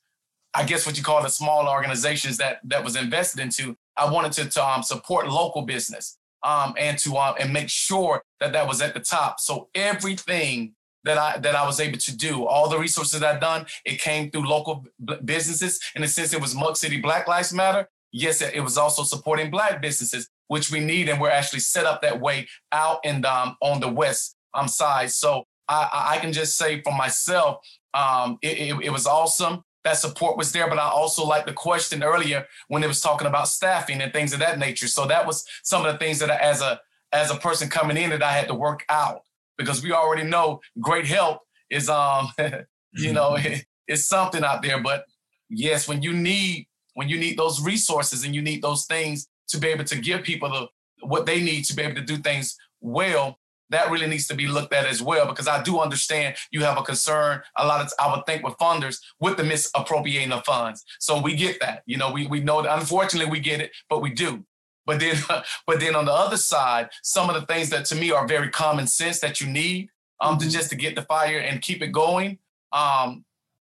[0.54, 3.76] I guess what you call the small organizations that that was invested into.
[3.98, 8.24] I wanted to, to um, support local business um, and to um, and make sure
[8.40, 9.40] that that was at the top.
[9.40, 12.46] So everything that I that I was able to do.
[12.46, 15.80] All the resources I've done, it came through local b- businesses.
[15.96, 17.88] In the sense, it was Muck City Black Lives Matter.
[18.12, 22.02] Yes, it was also supporting Black businesses, which we need, and we're actually set up
[22.02, 25.12] that way out in um, on the west um, side.
[25.12, 27.58] So I, I can just say for myself,
[27.94, 29.64] um, it, it, it was awesome.
[29.84, 33.28] That support was there, but I also like the question earlier when it was talking
[33.28, 34.88] about staffing and things of that nature.
[34.88, 36.82] So that was some of the things that I, as a
[37.12, 39.22] as a person coming in that I had to work out
[39.60, 42.30] because we already know great help is um
[42.94, 45.04] you know it, it's something out there but
[45.50, 49.60] yes when you need when you need those resources and you need those things to
[49.60, 50.68] be able to give people the
[51.06, 53.38] what they need to be able to do things well
[53.70, 56.78] that really needs to be looked at as well because I do understand you have
[56.78, 60.84] a concern a lot of I would think with funders with the misappropriating of funds.
[61.00, 61.84] So we get that.
[61.86, 64.44] You know, we we know that unfortunately we get it, but we do.
[64.86, 65.16] But then,
[65.68, 68.50] but then on the other side, some of the things that to me are very
[68.50, 70.48] common sense that you need um, mm-hmm.
[70.48, 72.40] to just to get the fire and keep it going.
[72.72, 73.26] Um,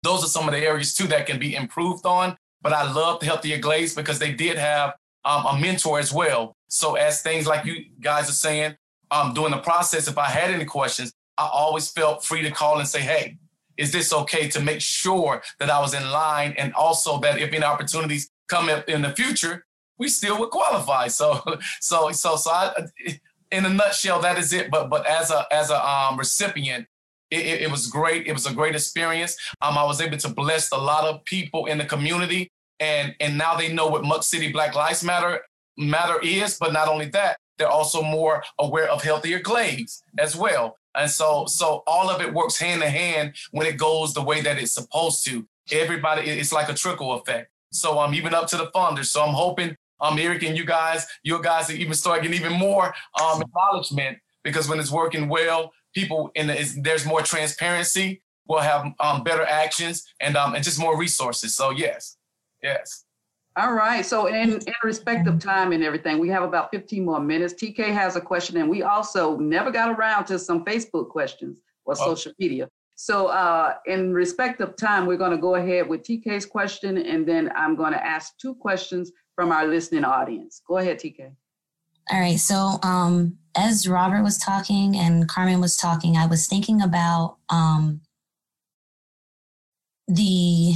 [0.04, 2.38] those are some of the areas too that can be improved on.
[2.62, 4.94] But I love the Healthier Glades because they did have
[5.26, 6.56] um, a mentor as well.
[6.70, 8.76] So as things like you guys are saying,
[9.12, 12.80] um, during the process, if I had any questions, I always felt free to call
[12.80, 13.38] and say, hey,
[13.78, 17.54] is this okay to make sure that I was in line and also that if
[17.54, 19.66] any opportunities come up in the future,
[19.98, 21.08] we still would qualify.
[21.08, 21.42] So,
[21.82, 22.74] so, so, so I,
[23.52, 24.72] in a nutshell, that is it.
[24.72, 26.88] But, but as a, as a um, recipient,
[27.32, 28.28] it, it, was great.
[28.28, 29.36] It was a great experience.
[29.62, 33.40] Um, I was able to bless a lot of people in the community, and and
[33.40, 35.42] now they know what Muck City Black Lives Matter
[35.76, 36.58] matter is.
[36.60, 40.78] But not only that, they're also more aware of healthier glades as well.
[40.96, 44.42] And so, so all of it works hand in hand when it goes the way
[44.42, 45.48] that it's supposed to.
[45.72, 47.50] Everybody, it's like a trickle effect.
[47.72, 49.06] So I'm um, even up to the funders.
[49.06, 52.54] So I'm hoping um, Eric and you guys, you guys are even start getting even
[52.54, 58.22] more um, acknowledgement because when it's working well, people in the, there's more transparency.
[58.46, 61.56] We'll have um, better actions and um, and just more resources.
[61.56, 62.18] So yes,
[62.62, 63.06] yes.
[63.56, 64.06] All right.
[64.06, 67.54] So in, in respect of time and everything, we have about 15 more minutes.
[67.54, 71.94] TK has a question, and we also never got around to some Facebook questions or
[71.94, 72.06] oh.
[72.16, 72.68] social media.
[72.96, 77.28] So uh, in respect of time, we're going to go ahead with TK's question, and
[77.28, 80.62] then I'm going to ask two questions from our listening audience.
[80.68, 81.32] Go ahead, TK.
[82.12, 82.40] All right.
[82.40, 88.02] So, um, as Robert was talking and Carmen was talking, I was thinking about um,
[90.08, 90.74] the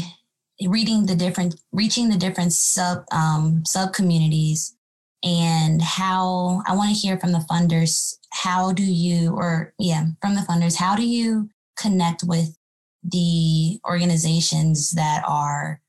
[0.65, 4.75] reading the different, reaching the different sub um, sub communities,
[5.23, 8.15] and how I want to hear from the funders.
[8.31, 12.57] How do you, or yeah, from the funders, how do you connect with
[13.03, 15.81] the organizations that are,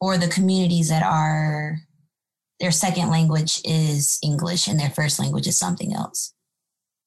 [0.00, 1.78] or the communities that are
[2.60, 6.34] their second language is English and their first language is something else.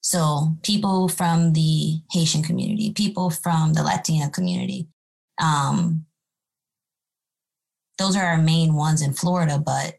[0.02, 4.88] So people from the Haitian community, people from the Latina community,
[5.42, 6.06] um,
[7.98, 9.60] those are our main ones in Florida.
[9.60, 9.96] But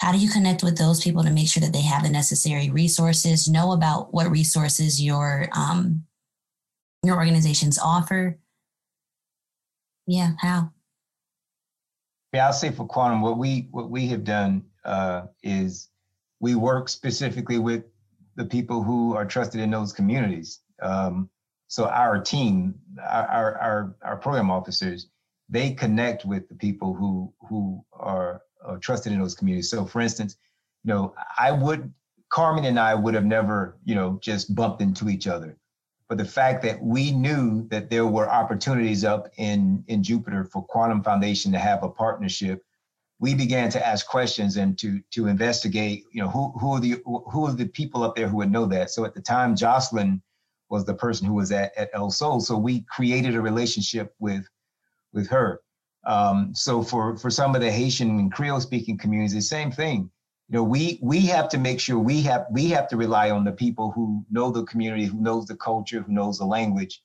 [0.00, 2.70] how do you connect with those people to make sure that they have the necessary
[2.70, 3.48] resources?
[3.48, 6.04] Know about what resources your um,
[7.02, 8.38] your organizations offer.
[10.06, 10.70] Yeah, how?
[12.38, 15.88] Yeah, I'll say for quantum, what we what we have done uh, is
[16.38, 17.82] we work specifically with
[18.36, 20.60] the people who are trusted in those communities.
[20.80, 21.30] Um,
[21.66, 25.08] so our team, our, our our program officers,
[25.48, 29.68] they connect with the people who who are, are trusted in those communities.
[29.68, 30.36] So, for instance,
[30.84, 31.92] you know, I would
[32.30, 35.57] Carmen and I would have never, you know, just bumped into each other
[36.08, 40.64] but the fact that we knew that there were opportunities up in, in Jupiter for
[40.64, 42.64] Quantum Foundation to have a partnership,
[43.20, 47.02] we began to ask questions and to to investigate, you know, who who are the
[47.04, 48.90] who are the people up there who would know that.
[48.90, 50.22] So at the time, Jocelyn
[50.70, 52.40] was the person who was at, at El Sol.
[52.40, 54.46] So we created a relationship with
[55.12, 55.60] with her.
[56.06, 60.10] Um, so for for some of the Haitian and Creole speaking communities, the same thing
[60.48, 63.44] you know we we have to make sure we have we have to rely on
[63.44, 67.02] the people who know the community who knows the culture who knows the language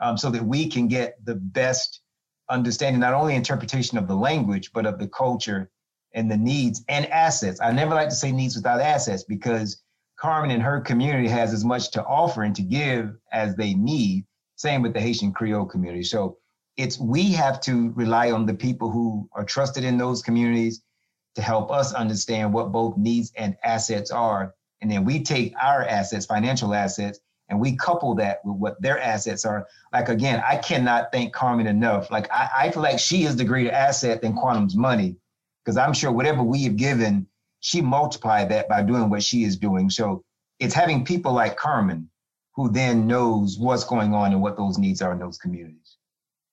[0.00, 2.00] um, so that we can get the best
[2.48, 5.70] understanding not only interpretation of the language but of the culture
[6.14, 7.60] and the needs and assets.
[7.60, 9.82] I never like to say needs without assets because
[10.18, 14.24] carmen and her community has as much to offer and to give as they need.
[14.56, 16.02] Same with the haitian creole community.
[16.02, 16.38] So
[16.76, 20.82] it's we have to rely on the people who are trusted in those communities
[21.38, 24.56] to help us understand what both needs and assets are.
[24.80, 28.98] And then we take our assets, financial assets, and we couple that with what their
[28.98, 29.64] assets are.
[29.92, 32.10] Like again, I cannot thank Carmen enough.
[32.10, 35.14] Like I, I feel like she is the greater asset than Quantum's money,
[35.64, 37.28] because I'm sure whatever we have given,
[37.60, 39.90] she multiplied that by doing what she is doing.
[39.90, 40.24] So
[40.58, 42.10] it's having people like Carmen
[42.56, 45.87] who then knows what's going on and what those needs are in those communities.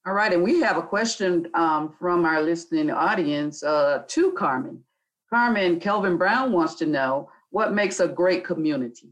[0.08, 4.84] All right, and we have a question um, from our listening audience uh, to Carmen.
[5.32, 9.10] Carmen, Kelvin Brown wants to know what makes a great community.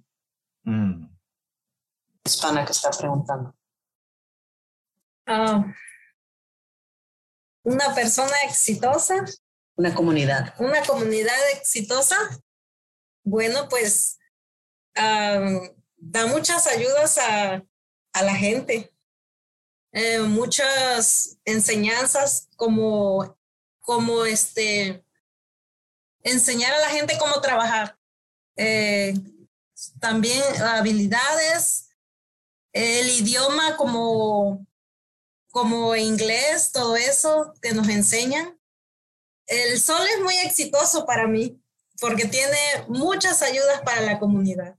[0.67, 1.07] Mm.
[2.23, 3.53] Hispana que está preguntando.
[5.27, 5.63] Uh,
[7.65, 9.25] una persona exitosa.
[9.79, 10.53] Una comunidad.
[10.59, 12.17] Una comunidad exitosa.
[13.25, 14.19] Bueno, pues
[14.95, 15.67] uh,
[15.97, 17.63] da muchas ayudas a,
[18.13, 18.92] a la gente
[19.93, 23.37] eh, muchas enseñanzas como,
[23.79, 25.05] como este,
[26.23, 27.97] enseñar a la gente cómo trabajar.
[28.57, 29.13] Eh,
[29.99, 31.89] también habilidades,
[32.73, 34.65] el idioma como,
[35.51, 38.59] como inglés, todo eso que nos enseñan.
[39.45, 41.61] El sol es muy exitoso para mí
[41.99, 44.75] porque tiene muchas ayudas para la comunidad.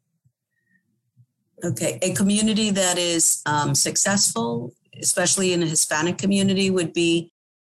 [1.62, 7.30] Okay, a community that is um, successful especially in a Hispanic community, would be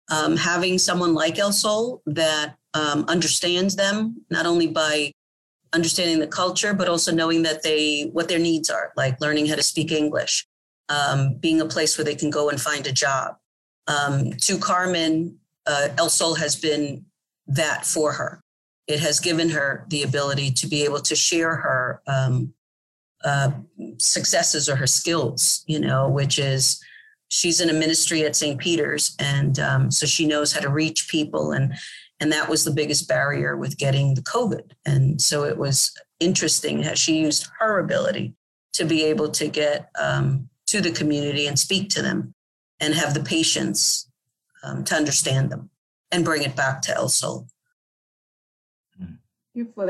[0.09, 5.11] um, having someone like El Sol that um, understands them, not only by
[5.73, 9.55] understanding the culture, but also knowing that they what their needs are, like learning how
[9.55, 10.45] to speak English,
[10.89, 13.35] um, being a place where they can go and find a job.
[13.87, 17.05] Um, to Carmen, uh, El Sol has been
[17.47, 18.41] that for her.
[18.87, 22.53] It has given her the ability to be able to share her um,
[23.23, 23.51] uh,
[23.97, 26.81] successes or her skills, you know, which is
[27.29, 28.59] she's in a ministry at St.
[28.59, 31.73] Peter's, and um, so she knows how to reach people, and
[32.19, 34.71] and that was the biggest barrier with getting the COVID.
[34.85, 38.33] And so it was interesting how she used her ability
[38.73, 42.33] to be able to get um, to the community and speak to them,
[42.79, 44.09] and have the patience
[44.63, 45.69] um, to understand them
[46.11, 47.47] and bring it back to El Sol.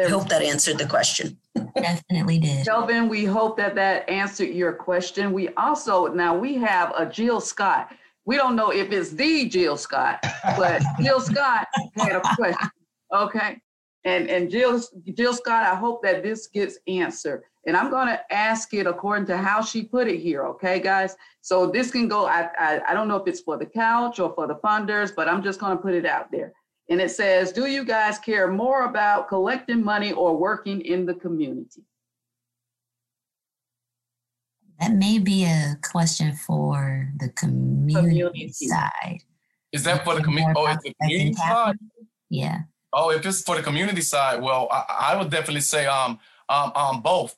[0.06, 1.38] I hope that answered the question.
[1.76, 2.66] Definitely did.
[2.66, 5.34] Kelvin, we hope that that answered your question.
[5.34, 7.96] We also, now we have a Jill Scott.
[8.26, 10.20] We don't know if it's the Jill Scott,
[10.58, 12.70] but Jill Scott had a question.
[13.14, 13.58] Okay.
[14.04, 14.82] And, and Jill,
[15.14, 17.44] Jill Scott, I hope that this gets answered.
[17.66, 20.46] And I'm going to ask it according to how she put it here.
[20.46, 21.16] Okay, guys.
[21.42, 24.34] So this can go, I, I, I don't know if it's for the couch or
[24.34, 26.54] for the funders, but I'm just going to put it out there.
[26.90, 31.14] And it says, Do you guys care more about collecting money or working in the
[31.14, 31.84] community?
[34.80, 38.52] That may be a question for the community, community.
[38.52, 39.24] side.
[39.72, 40.54] Is that for the community?
[40.56, 41.76] Oh, it's the community side?
[42.30, 42.60] Yeah.
[42.94, 46.72] Oh, if it's for the community side, well, I, I would definitely say um um,
[46.76, 47.36] um both.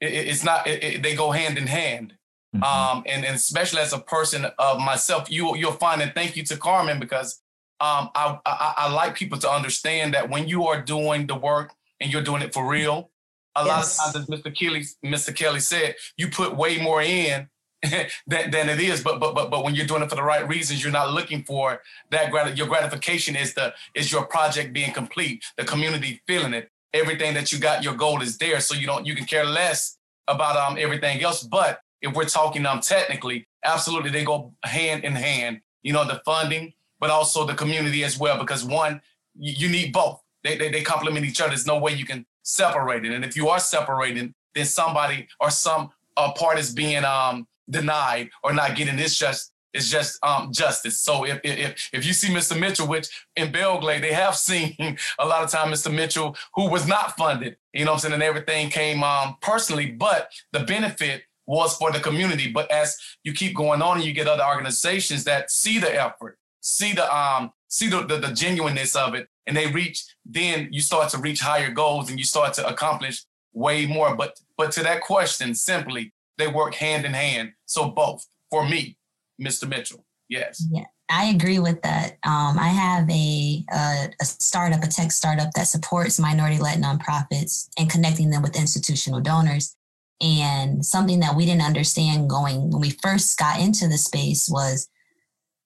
[0.00, 2.14] It, it's not it, it, they go hand in hand.
[2.54, 2.62] Mm-hmm.
[2.62, 6.44] Um, and, and especially as a person of myself, you you'll find and thank you
[6.44, 7.40] to Carmen because
[7.80, 11.72] um I, I I like people to understand that when you are doing the work
[12.00, 13.10] and you're doing it for real,
[13.56, 13.98] a yes.
[13.98, 14.54] lot of times, as Mr.
[14.56, 15.34] Kelly Mr.
[15.34, 17.48] Kelly said, you put way more in
[18.26, 19.02] than, than it is.
[19.02, 21.44] But but but but when you're doing it for the right reasons, you're not looking
[21.44, 22.30] for that.
[22.30, 27.34] Grat- your gratification is the is your project being complete, the community feeling it, everything
[27.34, 28.60] that you got, your goal is there.
[28.60, 29.98] So you don't you can care less
[30.28, 31.42] about um everything else.
[31.42, 35.60] But if we're talking um technically, absolutely they go hand in hand.
[35.82, 36.72] You know the funding,
[37.04, 38.38] but also the community as well.
[38.38, 38.98] Because one,
[39.38, 40.22] you, need both.
[40.42, 41.50] They, they they complement each other.
[41.50, 43.12] There's no way you can separate it.
[43.12, 48.30] And if you are separating, then somebody or some uh, part is being um denied
[48.42, 50.98] or not getting this just it's just um, justice.
[50.98, 52.58] So if, if if you see Mr.
[52.58, 54.74] Mitchell, which in Belle Glade they have seen
[55.18, 55.94] a lot of time Mr.
[55.94, 59.90] Mitchell who was not funded, you know what I'm saying, and everything came um, personally,
[59.90, 62.50] but the benefit was for the community.
[62.50, 66.38] But as you keep going on and you get other organizations that see the effort,
[66.64, 70.80] see the um see the, the, the genuineness of it, and they reach, then you
[70.80, 74.16] start to reach higher goals and you start to accomplish way more.
[74.16, 77.52] But but to that question, simply they work hand in hand.
[77.66, 78.96] So both for me,
[79.40, 79.68] Mr.
[79.68, 80.04] Mitchell.
[80.28, 80.66] Yes.
[80.70, 80.84] Yeah.
[81.10, 82.12] I agree with that.
[82.24, 87.90] Um, I have a, a, a startup, a tech startup that supports minority-led nonprofits and
[87.90, 89.76] connecting them with institutional donors.
[90.22, 94.88] And something that we didn't understand going when we first got into the space was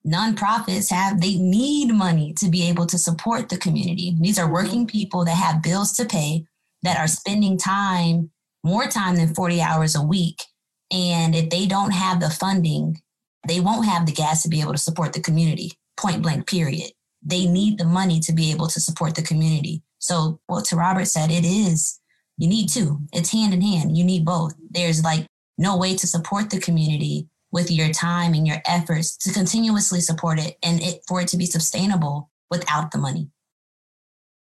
[0.06, 4.16] nonprofits have they need money to be able to support the community.
[4.20, 4.54] These are mm-hmm.
[4.54, 6.44] working people that have bills to pay
[6.82, 8.30] that are spending time
[8.64, 10.42] more time than 40 hours a week
[10.90, 13.00] and if they don't have the funding,
[13.46, 16.90] they won't have the gas to be able to support the community, point blank, period.
[17.22, 19.82] They need the money to be able to support the community.
[19.98, 22.00] So, what to Robert said, it is,
[22.36, 23.00] you need two.
[23.12, 23.96] It's hand in hand.
[23.96, 24.54] You need both.
[24.70, 25.26] There's like
[25.58, 30.38] no way to support the community with your time and your efforts to continuously support
[30.38, 33.28] it and it for it to be sustainable without the money.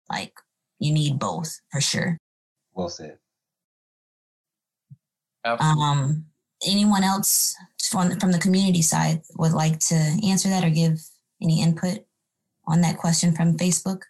[0.09, 0.33] Like,
[0.79, 2.17] you need both for sure.
[2.73, 3.17] Well said.
[5.43, 5.83] Absolutely.
[5.83, 6.25] Um,
[6.65, 7.55] anyone else
[7.89, 9.95] from, from the community side would like to
[10.25, 10.99] answer that or give
[11.41, 11.99] any input
[12.65, 14.01] on that question from Facebook?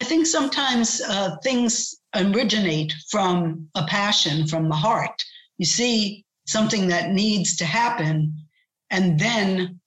[0.00, 5.22] I think sometimes uh, things originate from a passion, from the heart.
[5.58, 8.34] You see something that needs to happen,
[8.90, 9.80] and then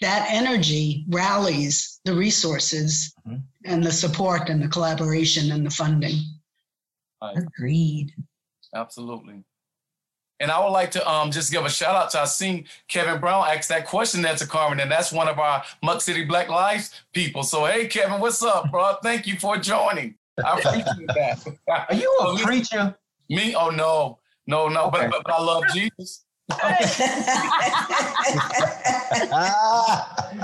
[0.00, 3.38] that energy rallies the resources mm-hmm.
[3.64, 6.18] and the support and the collaboration and the funding.
[7.22, 8.12] Agreed.
[8.74, 9.44] Absolutely.
[10.40, 13.20] And I would like to um, just give a shout out to I seen Kevin
[13.20, 16.48] Brown ask that question there to Carmen, and that's one of our Muck City Black
[16.48, 17.44] Lives people.
[17.44, 18.96] So hey, Kevin, what's up, bro?
[19.04, 20.16] Thank you for joining.
[20.44, 21.86] I appreciate that.
[21.88, 22.96] Are you a preacher?
[23.30, 23.54] Me?
[23.54, 24.86] Oh no, no, no.
[24.86, 25.08] Okay.
[25.08, 26.24] But, but, but I love Jesus.
[26.52, 27.00] he's,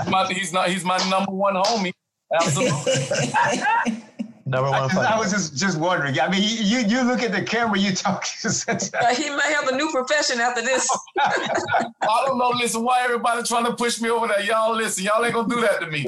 [0.09, 0.69] my, he's not.
[0.69, 1.93] He's my number one homie.
[2.33, 4.03] Absolutely.
[4.49, 4.97] Number one.
[4.97, 6.19] I, I was just just wondering.
[6.19, 8.25] I mean, you you look at the camera, you talk.
[8.45, 10.89] uh, he may have a new profession after this.
[11.19, 12.49] I don't know.
[12.49, 14.41] Listen, why everybody trying to push me over there?
[14.41, 15.03] Y'all listen.
[15.03, 16.07] Y'all ain't gonna do that to me.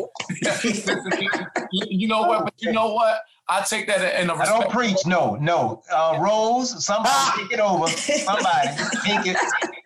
[1.71, 2.45] you know what?
[2.45, 3.21] But you know what?
[3.51, 4.33] I take that in a.
[4.33, 5.05] I don't preach.
[5.05, 5.83] No, no.
[5.91, 7.85] Uh, Rose, somebody take it over.
[7.87, 8.69] Somebody
[9.03, 9.37] take it.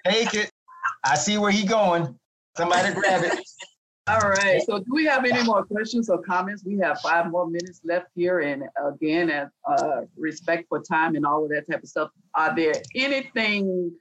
[0.05, 0.51] Take it.
[1.03, 2.15] I see where he going.
[2.55, 3.39] Somebody grab it.
[4.07, 4.61] All right.
[4.67, 6.63] So, do we have any more questions or comments?
[6.63, 11.25] We have five more minutes left here, and again, as uh, respect for time and
[11.25, 12.11] all of that type of stuff.
[12.35, 13.91] Are there anything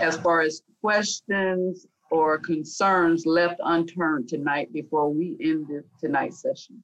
[0.00, 6.82] as far as questions or concerns left unturned tonight before we end this tonight's session?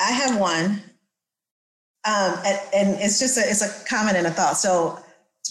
[0.00, 0.82] I have one,
[2.04, 4.56] um, and, and it's just a, it's a comment and a thought.
[4.56, 4.98] So,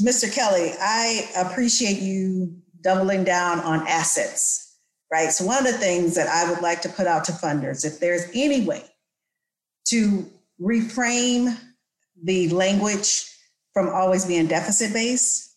[0.01, 0.33] Mr.
[0.33, 4.71] Kelly, I appreciate you doubling down on assets
[5.11, 5.31] right?
[5.31, 7.99] So, one of the things that I would like to put out to funders, if
[7.99, 8.83] there's any way
[9.85, 10.25] to
[10.59, 11.57] reframe
[12.23, 13.27] the language
[13.73, 15.55] from always being deficit based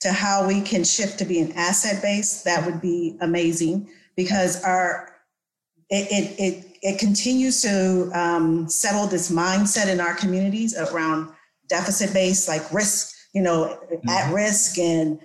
[0.00, 5.12] to how we can shift to being asset based, that would be amazing because our
[5.90, 11.32] it it it, it continues to um, settle this mindset in our communities around
[11.68, 14.08] deficit based, like risk, you know, mm-hmm.
[14.08, 15.20] at risk and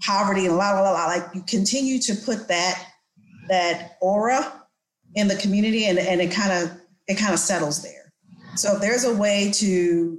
[0.00, 1.06] poverty and la la la.
[1.06, 2.86] Like you continue to put that
[3.48, 4.52] that aura
[5.14, 6.76] in the community and, and it kind of
[7.08, 8.12] it kind of settles there.
[8.56, 10.18] So if there's a way to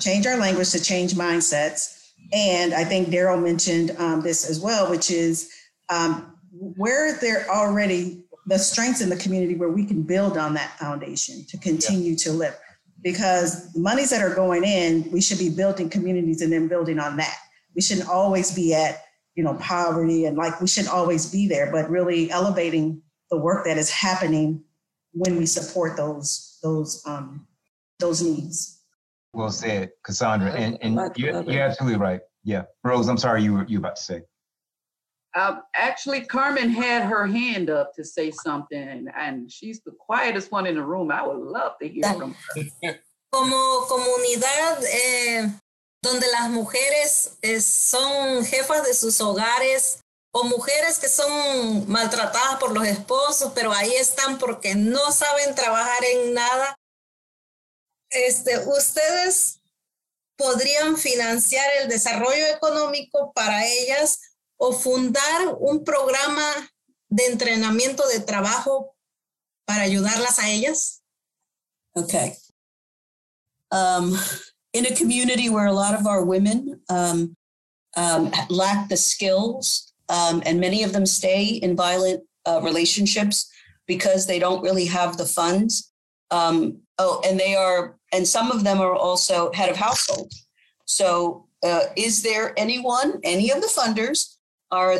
[0.00, 4.90] change our language to change mindsets, and I think Daryl mentioned um, this as well,
[4.90, 5.52] which is
[5.88, 10.78] um, where there already the strengths in the community where we can build on that
[10.78, 12.16] foundation to continue yeah.
[12.24, 12.58] to live.
[13.02, 16.98] Because the monies that are going in, we should be building communities and then building
[16.98, 17.36] on that.
[17.74, 19.02] We shouldn't always be at,
[19.34, 23.64] you know, poverty and like we shouldn't always be there, but really elevating the work
[23.64, 24.62] that is happening
[25.12, 27.46] when we support those those um,
[27.98, 28.80] those needs.
[29.32, 32.20] Well said, Cassandra, and and you're, you're absolutely right.
[32.44, 34.22] Yeah, Rose, I'm sorry you were you were about to say.
[35.34, 40.66] Uh, actually, Carmen had her hand up to say something, and she's the quietest one
[40.66, 41.10] in the room.
[41.10, 42.34] I would love to hear from
[42.82, 42.98] her.
[43.32, 45.48] Como comunidad eh,
[46.02, 50.00] donde las mujeres eh, son jefas de sus hogares
[50.34, 56.04] o mujeres que son maltratadas por los esposos, pero ahí están porque no saben trabajar
[56.04, 56.76] en nada.
[58.10, 59.60] Este, ustedes
[60.36, 64.18] podrían financiar el desarrollo económico para ellas
[64.62, 66.70] o fundar un programa
[67.10, 68.94] de entrenamiento de trabajo
[69.66, 71.02] para ayudarlas a ellas?
[71.96, 72.36] Okay.
[73.72, 74.16] Um,
[74.72, 77.36] in a community where a lot of our women um,
[77.96, 83.50] um, lack the skills, um, and many of them stay in violent uh, relationships
[83.88, 85.92] because they don't really have the funds.
[86.30, 90.32] Um, oh, and they are, and some of them are also head of household.
[90.84, 94.36] So, uh, is there anyone, any of the funders,
[94.72, 94.96] are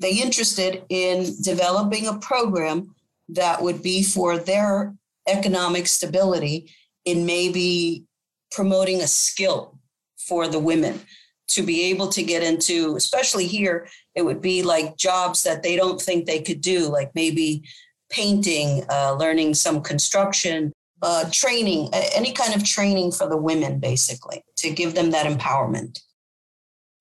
[0.00, 2.94] they interested in developing a program
[3.30, 4.94] that would be for their
[5.26, 6.70] economic stability
[7.04, 8.04] in maybe
[8.52, 9.78] promoting a skill
[10.18, 11.00] for the women
[11.48, 15.76] to be able to get into, especially here, it would be like jobs that they
[15.76, 17.62] don't think they could do, like maybe
[18.10, 20.72] painting, uh, learning some construction,
[21.02, 26.00] uh, training, any kind of training for the women, basically, to give them that empowerment.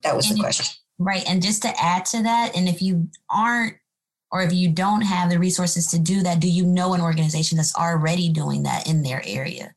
[0.01, 0.65] That was and the question.
[0.99, 1.23] Right.
[1.27, 3.75] And just to add to that, and if you aren't
[4.31, 7.55] or if you don't have the resources to do that, do you know an organization
[7.55, 9.75] that's already doing that in their area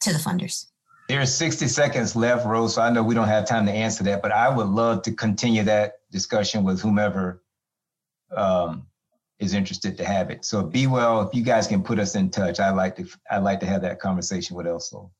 [0.00, 0.66] to the funders?
[1.08, 2.74] There's 60 seconds left, Rose.
[2.74, 5.12] So I know we don't have time to answer that, but I would love to
[5.12, 7.42] continue that discussion with whomever
[8.34, 8.86] um,
[9.38, 10.44] is interested to have it.
[10.44, 11.22] So be well.
[11.22, 13.06] If you guys can put us in touch, I'd like to.
[13.30, 15.12] I'd like to have that conversation with El Sol.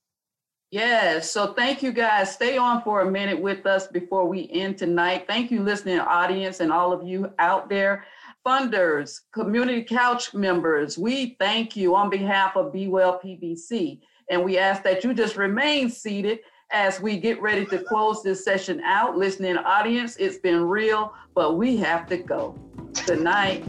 [0.71, 1.31] Yes.
[1.31, 2.33] So thank you guys.
[2.33, 5.27] Stay on for a minute with us before we end tonight.
[5.29, 8.05] Thank you, listening audience, and all of you out there.
[8.45, 14.01] Funders, community couch members, we thank you on behalf of Be Well PBC.
[14.31, 16.41] And we ask that you just remain seated
[16.71, 19.17] as we get ready to close this session out.
[19.17, 22.59] Listening audience, it's been real, but we have to go.
[23.07, 23.65] Good night.